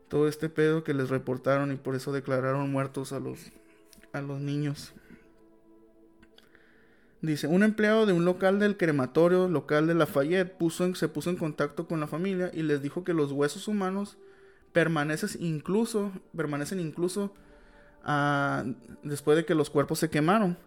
[0.07, 3.51] todo este pedo que les reportaron y por eso declararon muertos a los
[4.13, 4.93] a los niños.
[7.21, 11.37] Dice, un empleado de un local del crematorio local de Lafayette puso se puso en
[11.37, 14.17] contacto con la familia y les dijo que los huesos humanos
[14.73, 17.33] permanecen incluso, permanecen incluso
[18.03, 18.65] ah,
[19.03, 20.57] después de que los cuerpos se quemaron.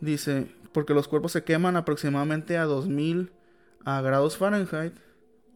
[0.00, 3.30] Dice, porque los cuerpos se queman aproximadamente a 2000
[3.84, 4.94] a grados Fahrenheit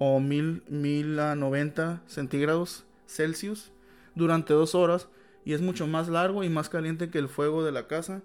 [0.03, 3.71] o 1000, 1090 centígrados Celsius
[4.15, 5.09] durante dos horas
[5.45, 8.23] y es mucho más largo y más caliente que el fuego de la casa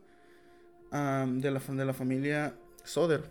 [0.92, 2.56] de, la, de la familia
[2.86, 3.24] Soder.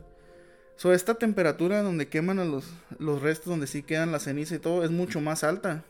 [0.77, 4.85] So, esta temperatura donde queman los, los restos, donde sí quedan la ceniza y todo,
[4.85, 5.85] es mucho más alta.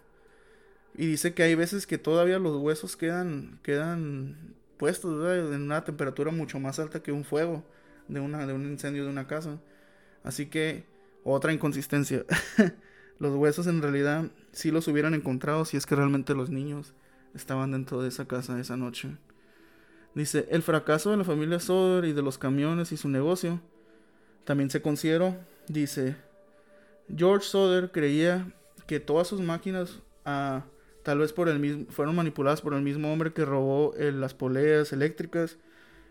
[0.96, 6.30] Y dice que hay veces que todavía los huesos quedan, quedan puestos en una temperatura
[6.30, 7.64] mucho más alta que un fuego
[8.06, 9.58] de, una, de un incendio de una casa.
[10.22, 10.84] Así que,
[11.24, 12.24] otra inconsistencia.
[13.18, 16.94] los huesos en realidad sí los hubieran encontrado si es que realmente los niños
[17.34, 19.16] estaban dentro de esa casa esa noche.
[20.14, 23.60] Dice, el fracaso de la familia Soder y de los camiones y su negocio
[24.44, 25.36] también se consideró.
[25.66, 26.16] Dice,
[27.14, 28.52] George Soder creía
[28.86, 30.64] que todas sus máquinas, ah,
[31.02, 34.34] tal vez por el mismo, fueron manipuladas por el mismo hombre que robó eh, las
[34.34, 35.56] poleas eléctricas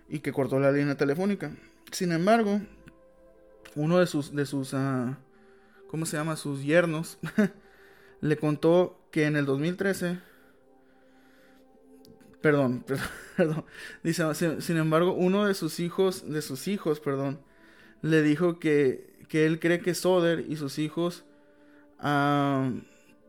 [0.09, 1.55] y que cortó la línea telefónica.
[1.91, 2.59] Sin embargo,
[3.75, 5.15] uno de sus, de sus, uh,
[5.87, 6.35] ¿cómo se llama?
[6.35, 7.17] Sus yernos
[8.21, 10.19] le contó que en el 2013
[12.43, 12.83] Perdón,
[13.37, 13.63] perdón,
[14.03, 14.25] Dice,
[14.59, 17.39] sin, embargo, uno de sus hijos, de sus hijos, perdón,
[18.01, 21.23] le dijo que, que él cree que Soder y sus hijos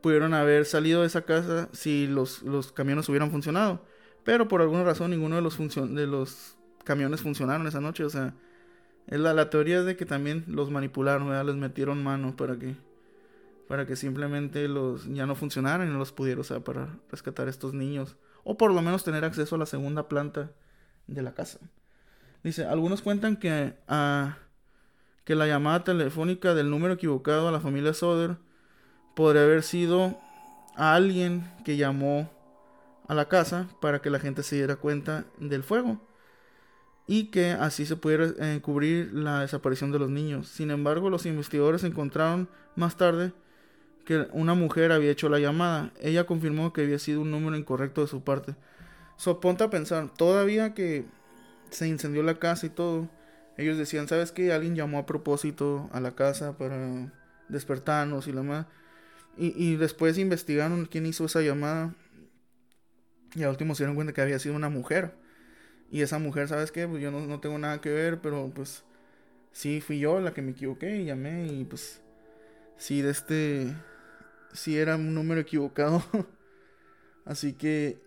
[0.01, 3.87] pudieron haber salido de esa casa si los, los, camiones hubieran funcionado.
[4.25, 8.05] Pero por alguna razón ninguno de los, de los camiones funcionaron esa noche.
[8.05, 8.35] O sea,
[9.07, 12.77] la, la teoría es de que también los manipularon, les metieron mano para que
[13.69, 17.47] para que simplemente los ya no funcionaran y no los pudieron, o sea, para rescatar
[17.47, 18.17] a estos niños.
[18.43, 20.51] O por lo menos tener acceso a la segunda planta
[21.07, 21.59] de la casa.
[22.43, 24.37] Dice, algunos cuentan que, ah,
[25.25, 28.37] que la llamada telefónica del número equivocado a la familia Soder
[29.17, 30.19] podría haber sido
[30.77, 32.31] a alguien que llamó
[33.09, 36.01] a la casa para que la gente se diera cuenta del fuego
[37.07, 40.49] y que así se pudiera eh, cubrir la desaparición de los niños.
[40.49, 43.33] Sin embargo, los investigadores encontraron más tarde
[44.05, 45.93] que una mujer había hecho la llamada.
[46.01, 48.55] Ella confirmó que había sido un número incorrecto de su parte.
[49.17, 51.05] So, ponte a pensar, todavía que
[51.71, 53.09] se incendió la casa y todo,
[53.57, 54.53] ellos decían, ¿sabes qué?
[54.53, 57.13] Alguien llamó a propósito a la casa para
[57.49, 58.67] despertarnos y la más.
[59.37, 61.93] Y después investigaron quién hizo esa llamada.
[63.35, 65.17] Y al último se dieron cuenta que había sido una mujer.
[65.95, 66.89] Y esa mujer, ¿sabes qué?
[66.89, 68.83] Pues yo no, no tengo nada que ver, pero pues
[69.53, 72.03] sí fui yo la que me equivoqué y llamé y pues
[72.77, 73.73] sí de este
[74.53, 76.03] si era un número equivocado.
[77.25, 78.03] Así que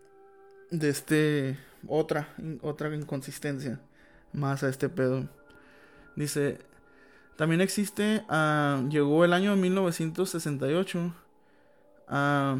[0.69, 1.57] de este
[1.87, 2.27] otra
[2.61, 3.79] otra inconsistencia
[4.33, 5.29] más a este pedo.
[6.17, 6.57] Dice,
[7.37, 11.15] también existe ah, llegó el año 1968
[12.09, 12.57] ah,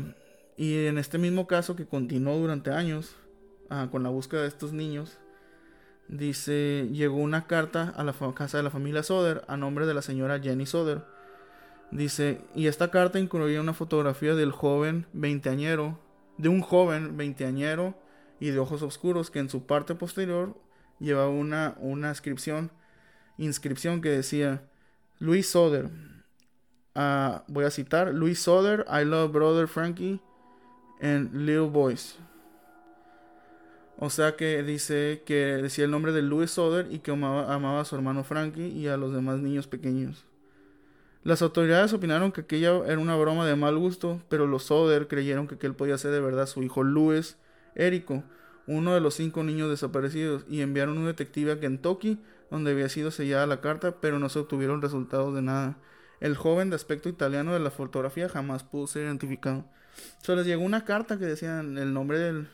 [0.55, 3.17] y en este mismo caso que continuó durante años
[3.91, 5.18] con la búsqueda de estos niños
[6.07, 10.01] dice llegó una carta a la casa de la familia Soder a nombre de la
[10.01, 11.03] señora Jenny Soder
[11.91, 15.98] Dice, y esta carta incluía una fotografía del joven veinteañero,
[16.38, 17.95] de un joven veinteañero
[18.39, 20.60] y de ojos oscuros que en su parte posterior
[20.99, 22.72] llevaba una, una inscripción,
[23.38, 24.64] inscripción que decía,
[25.19, 25.89] Luis Soder,
[26.94, 30.19] ah, voy a citar, Luis Soder, I love brother Frankie
[30.99, 32.19] and little boys.
[33.99, 37.86] O sea que dice que decía el nombre de Luis Soder y que amaba a
[37.86, 40.26] su hermano Frankie y a los demás niños pequeños.
[41.24, 45.48] Las autoridades opinaron que aquella era una broma de mal gusto, pero los Soder creyeron
[45.48, 47.38] que aquel podía ser de verdad su hijo Luis
[47.74, 48.24] Érico,
[48.68, 52.19] uno de los cinco niños desaparecidos, y enviaron un detective a Kentucky,
[52.52, 55.78] donde había sido sellada la carta, pero no se obtuvieron resultados de nada.
[56.19, 59.65] El joven de aspecto italiano de la fotografía jamás pudo ser identificado.
[60.22, 62.48] Solo les llegó una carta que decía el nombre del,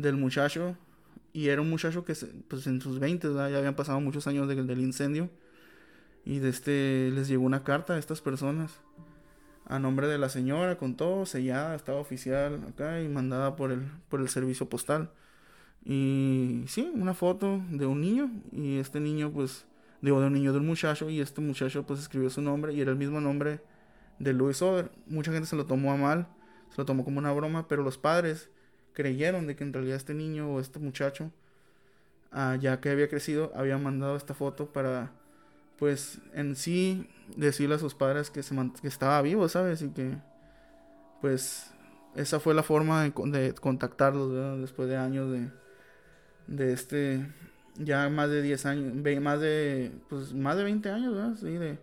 [0.00, 0.76] del muchacho,
[1.32, 2.14] y era un muchacho que
[2.48, 5.30] pues, en sus 20 ya habían pasado muchos años del incendio
[6.24, 8.80] y de este les llegó una carta a estas personas
[9.66, 13.82] a nombre de la señora con todo sellada, estaba oficial acá y mandada por el
[14.08, 15.10] por el servicio postal.
[15.84, 19.66] Y sí, una foto de un niño y este niño pues
[20.00, 22.80] digo de un niño de un muchacho y este muchacho pues escribió su nombre y
[22.80, 23.60] era el mismo nombre
[24.18, 24.90] de Louis Oder.
[25.06, 26.28] Mucha gente se lo tomó a mal,
[26.70, 28.50] se lo tomó como una broma, pero los padres
[28.98, 31.30] creyeron de que en realidad este niño o este muchacho,
[32.32, 35.12] ah, ya que había crecido, había mandado esta foto para
[35.78, 39.82] pues en sí decirle a sus padres que, se que estaba vivo, ¿sabes?
[39.82, 40.16] Y que
[41.20, 41.70] pues
[42.16, 45.48] esa fue la forma de, de contactarlos después de años de,
[46.48, 47.24] de este
[47.76, 51.36] ya más de 10 años, más de pues más de 20 años, ¿verdad?
[51.36, 51.78] Sí, de,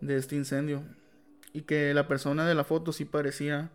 [0.00, 0.82] de este incendio.
[1.52, 3.70] Y que la persona de la foto sí parecía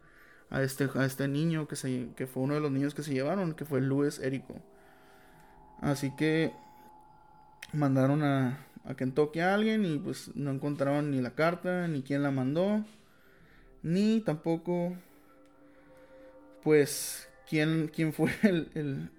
[0.53, 3.11] a este, a este niño que, se, que fue uno de los niños que se
[3.11, 4.55] llevaron, que fue Luis Érico.
[5.81, 6.53] Así que
[7.73, 12.21] mandaron a, a Kentucky a alguien y pues no encontraban ni la carta, ni quién
[12.21, 12.85] la mandó,
[13.81, 14.95] ni tampoco
[16.61, 19.09] pues quién, quién fue el,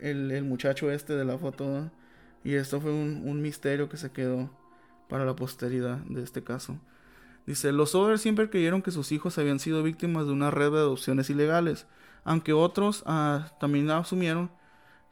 [0.00, 1.90] el, muchacho este de la foto.
[2.44, 4.48] Y esto fue un, un, misterio que se quedó
[5.08, 6.78] para la posteridad de este caso.
[7.46, 10.78] Dice, los Oder siempre creyeron que sus hijos habían sido víctimas de una red de
[10.78, 11.86] adopciones ilegales,
[12.24, 14.50] aunque otros ah, también asumieron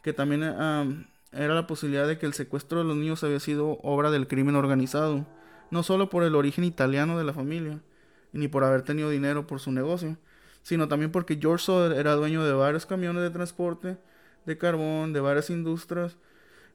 [0.03, 0.87] que también ah,
[1.33, 4.57] era la posibilidad de que el secuestro de los niños había sido obra del crimen
[4.57, 5.27] organizado,
[5.71, 7.81] no solo por el origen italiano de la familia,
[8.33, 10.17] ni por haber tenido dinero por su negocio,
[10.63, 13.99] sino también porque George Soder era dueño de varios camiones de transporte
[14.45, 16.17] de carbón, de varias industrias,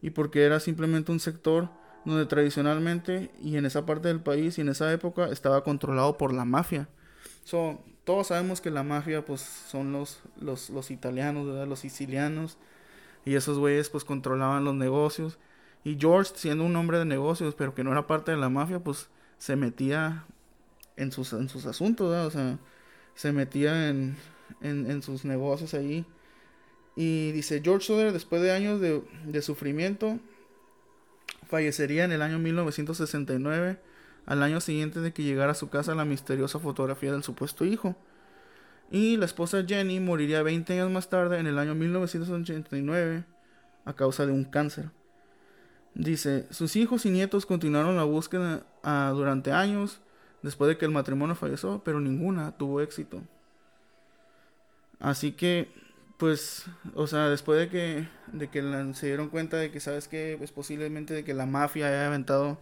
[0.01, 1.69] y porque era simplemente un sector
[2.07, 6.33] donde tradicionalmente y en esa parte del país y en esa época estaba controlado por
[6.33, 6.87] la mafia.
[7.43, 12.57] So, todos sabemos que la mafia pues son los, los, los italianos, los sicilianos,
[13.25, 15.37] y esos güeyes pues controlaban los negocios.
[15.83, 18.79] Y George, siendo un hombre de negocios, pero que no era parte de la mafia,
[18.79, 20.25] pues se metía
[20.95, 22.57] en sus, en sus asuntos, o sea,
[23.15, 24.15] se metía en,
[24.61, 26.05] en, sus negocios ahí.
[26.95, 30.19] Y dice, George Soder, después de años de, de sufrimiento,
[31.47, 33.79] fallecería en el año 1969,
[34.25, 37.95] al año siguiente de que llegara a su casa la misteriosa fotografía del supuesto hijo.
[38.91, 43.25] Y la esposa Jenny moriría 20 años más tarde, en el año 1989,
[43.85, 44.89] a causa de un cáncer.
[45.93, 49.99] Dice, sus hijos y nietos continuaron la búsqueda ah, durante años
[50.43, 53.21] después de que el matrimonio falleció, pero ninguna tuvo éxito.
[54.99, 55.71] Así que,
[56.17, 56.65] pues,
[56.95, 58.61] o sea, después de que, de que
[58.95, 62.59] se dieron cuenta de que, ¿sabes que Pues posiblemente de que la mafia haya aventado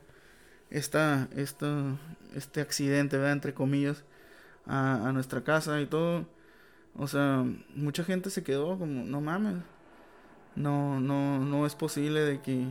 [0.69, 1.97] esta, esta,
[2.35, 3.33] este accidente, ¿verdad?
[3.33, 4.03] Entre comillas
[4.67, 6.27] a, nuestra casa y todo.
[6.97, 7.45] O sea,
[7.75, 9.57] mucha gente se quedó como, no mames.
[10.55, 12.67] No, no, no es posible de que,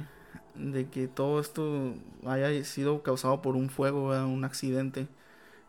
[0.55, 1.94] de que todo esto
[2.27, 5.09] haya sido causado por un fuego, un accidente.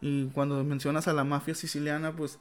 [0.02, 2.40] Y cuando mencionas a la mafia siciliana, pues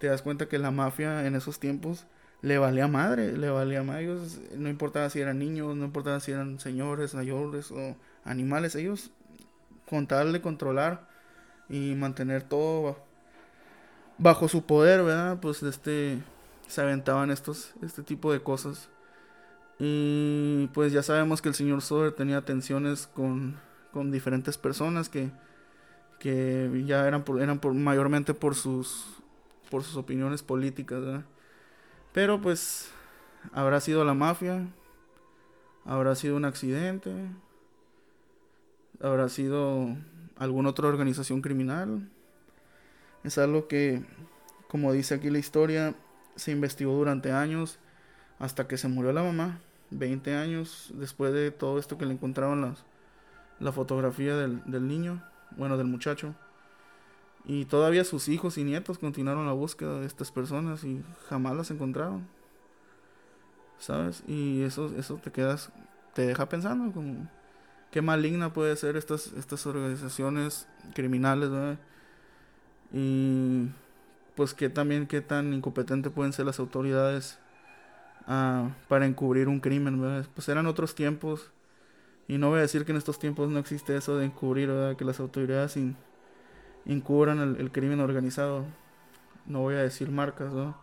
[0.00, 2.06] te das cuenta que la mafia en esos tiempos
[2.40, 4.04] le valía madre, le valía madre.
[4.04, 9.10] Ellos, no importaba si eran niños, no importaba si eran señores, mayores o animales, ellos
[9.88, 11.06] con tal de controlar
[11.68, 12.96] y mantener todo
[14.16, 15.38] bajo su poder, ¿verdad?
[15.40, 16.18] Pues este
[16.66, 18.88] se aventaban estos este tipo de cosas.
[19.78, 23.58] Y pues ya sabemos que el señor Soder tenía tensiones con,
[23.92, 25.30] con diferentes personas que,
[26.18, 29.19] que ya eran por, eran mayormente por sus
[29.70, 31.24] por sus opiniones políticas, ¿verdad?
[32.12, 32.90] Pero pues
[33.52, 34.66] habrá sido la mafia,
[35.84, 37.10] habrá sido un accidente,
[39.00, 39.96] habrá sido
[40.36, 42.08] alguna otra organización criminal.
[43.24, 44.04] Es algo que,
[44.68, 45.94] como dice aquí la historia,
[46.36, 47.78] se investigó durante años
[48.38, 49.60] hasta que se murió la mamá.
[49.90, 52.84] 20 años después de todo esto que le encontraron las,
[53.58, 55.22] la fotografía del, del niño,
[55.56, 56.34] bueno, del muchacho.
[57.44, 61.70] Y todavía sus hijos y nietos continuaron la búsqueda de estas personas y jamás las
[61.70, 62.26] encontraron.
[63.78, 64.22] ¿Sabes?
[64.28, 65.72] Y eso, eso te quedas,
[66.14, 67.28] te deja pensando como
[67.90, 71.78] qué maligna puede ser estas, estas organizaciones criminales, ¿verdad?
[72.92, 73.68] Y
[74.34, 77.38] pues que también qué tan incompetentes pueden ser las autoridades
[78.26, 80.26] ah, para encubrir un crimen, ¿verdad?
[80.34, 81.50] Pues eran otros tiempos.
[82.28, 84.96] Y no voy a decir que en estos tiempos no existe eso de encubrir, ¿verdad?
[84.96, 85.76] Que las autoridades
[86.86, 88.64] encubran el, crimen organizado.
[89.46, 90.76] No voy a decir marcas, ¿no?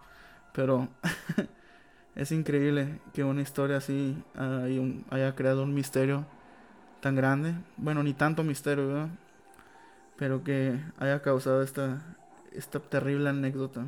[0.54, 0.88] Pero
[2.16, 4.18] es increíble que una historia así
[5.10, 6.26] haya creado un misterio
[7.02, 7.56] tan grande.
[7.78, 9.10] Bueno, ni tanto misterio, ¿verdad?
[10.18, 12.02] pero que haya causado esta,
[12.52, 13.86] esta terrible anécdota.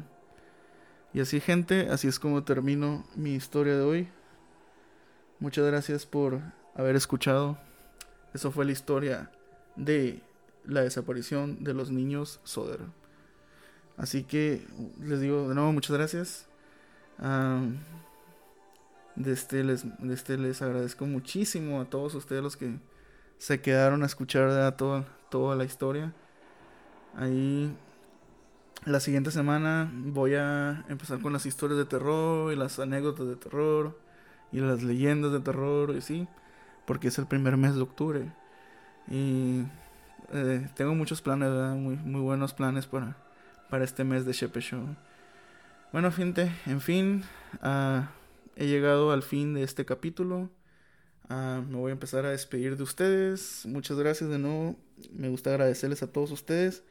[1.11, 4.07] Y así gente, así es como termino mi historia de hoy.
[5.39, 6.39] Muchas gracias por
[6.75, 7.57] haber escuchado.
[8.33, 9.31] Eso fue la historia
[9.75, 10.21] de
[10.65, 12.79] la desaparición de los niños Soder.
[13.97, 14.65] Así que
[15.01, 16.47] les digo de nuevo muchas gracias.
[19.15, 22.79] de, este les, este les agradezco muchísimo a todos ustedes los que
[23.37, 26.13] se quedaron a escuchar toda, toda la historia.
[27.15, 27.75] Ahí
[28.85, 33.35] la siguiente semana voy a empezar con las historias de terror y las anécdotas de
[33.35, 33.99] terror
[34.53, 36.27] y las leyendas de terror y sí,
[36.85, 38.31] porque es el primer mes de octubre.
[39.09, 39.63] Y
[40.33, 43.15] eh, tengo muchos planes, Muy, muy buenos planes para,
[43.69, 44.85] para este mes de Shepe Show.
[45.91, 47.23] Bueno, gente, en fin,
[47.61, 48.11] ah,
[48.55, 50.49] he llegado al fin de este capítulo.
[51.29, 53.65] Ah, me voy a empezar a despedir de ustedes.
[53.65, 54.75] Muchas gracias de nuevo.
[55.11, 56.83] Me gusta agradecerles a todos ustedes.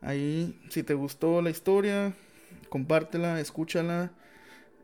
[0.00, 2.14] Ahí, si te gustó la historia,
[2.68, 4.12] compártela, escúchala.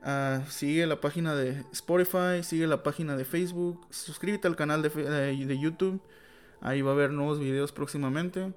[0.03, 4.89] Ah, sigue la página de Spotify, sigue la página de Facebook, suscríbete al canal de,
[4.89, 6.01] de, YouTube.
[6.61, 8.53] Ahí va a haber nuevos videos próximamente.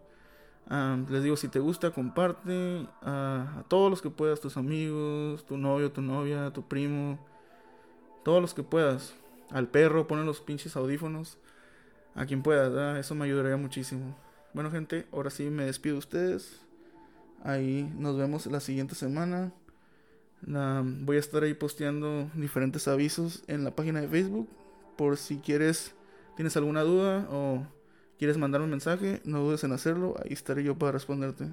[0.70, 5.58] Ah, les digo, si te gusta, comparte a todos los que puedas, tus amigos, tu
[5.58, 7.20] novio, tu novia, tu primo,
[8.24, 9.14] todos los que puedas.
[9.50, 11.38] Al perro, ponen los pinches audífonos.
[12.16, 14.16] A quien pueda, eso me ayudaría muchísimo.
[14.54, 16.62] Bueno, gente, ahora sí me despido de ustedes.
[17.44, 19.52] Ahí nos vemos la siguiente semana.
[20.46, 24.48] voy a estar ahí posteando diferentes avisos en la página de Facebook.
[24.96, 25.96] Por si quieres,
[26.36, 27.66] tienes alguna duda o
[28.18, 30.16] quieres mandar un mensaje, no dudes en hacerlo.
[30.24, 31.50] Ahí estaré yo para responderte.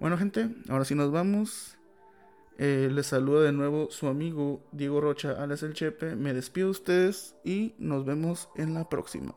[0.00, 1.76] Bueno, gente, ahora sí nos vamos.
[2.58, 6.16] Eh, les saluda de nuevo su amigo Diego Rocha, alias El Chepe.
[6.16, 9.34] Me despido de ustedes y nos vemos en la próxima.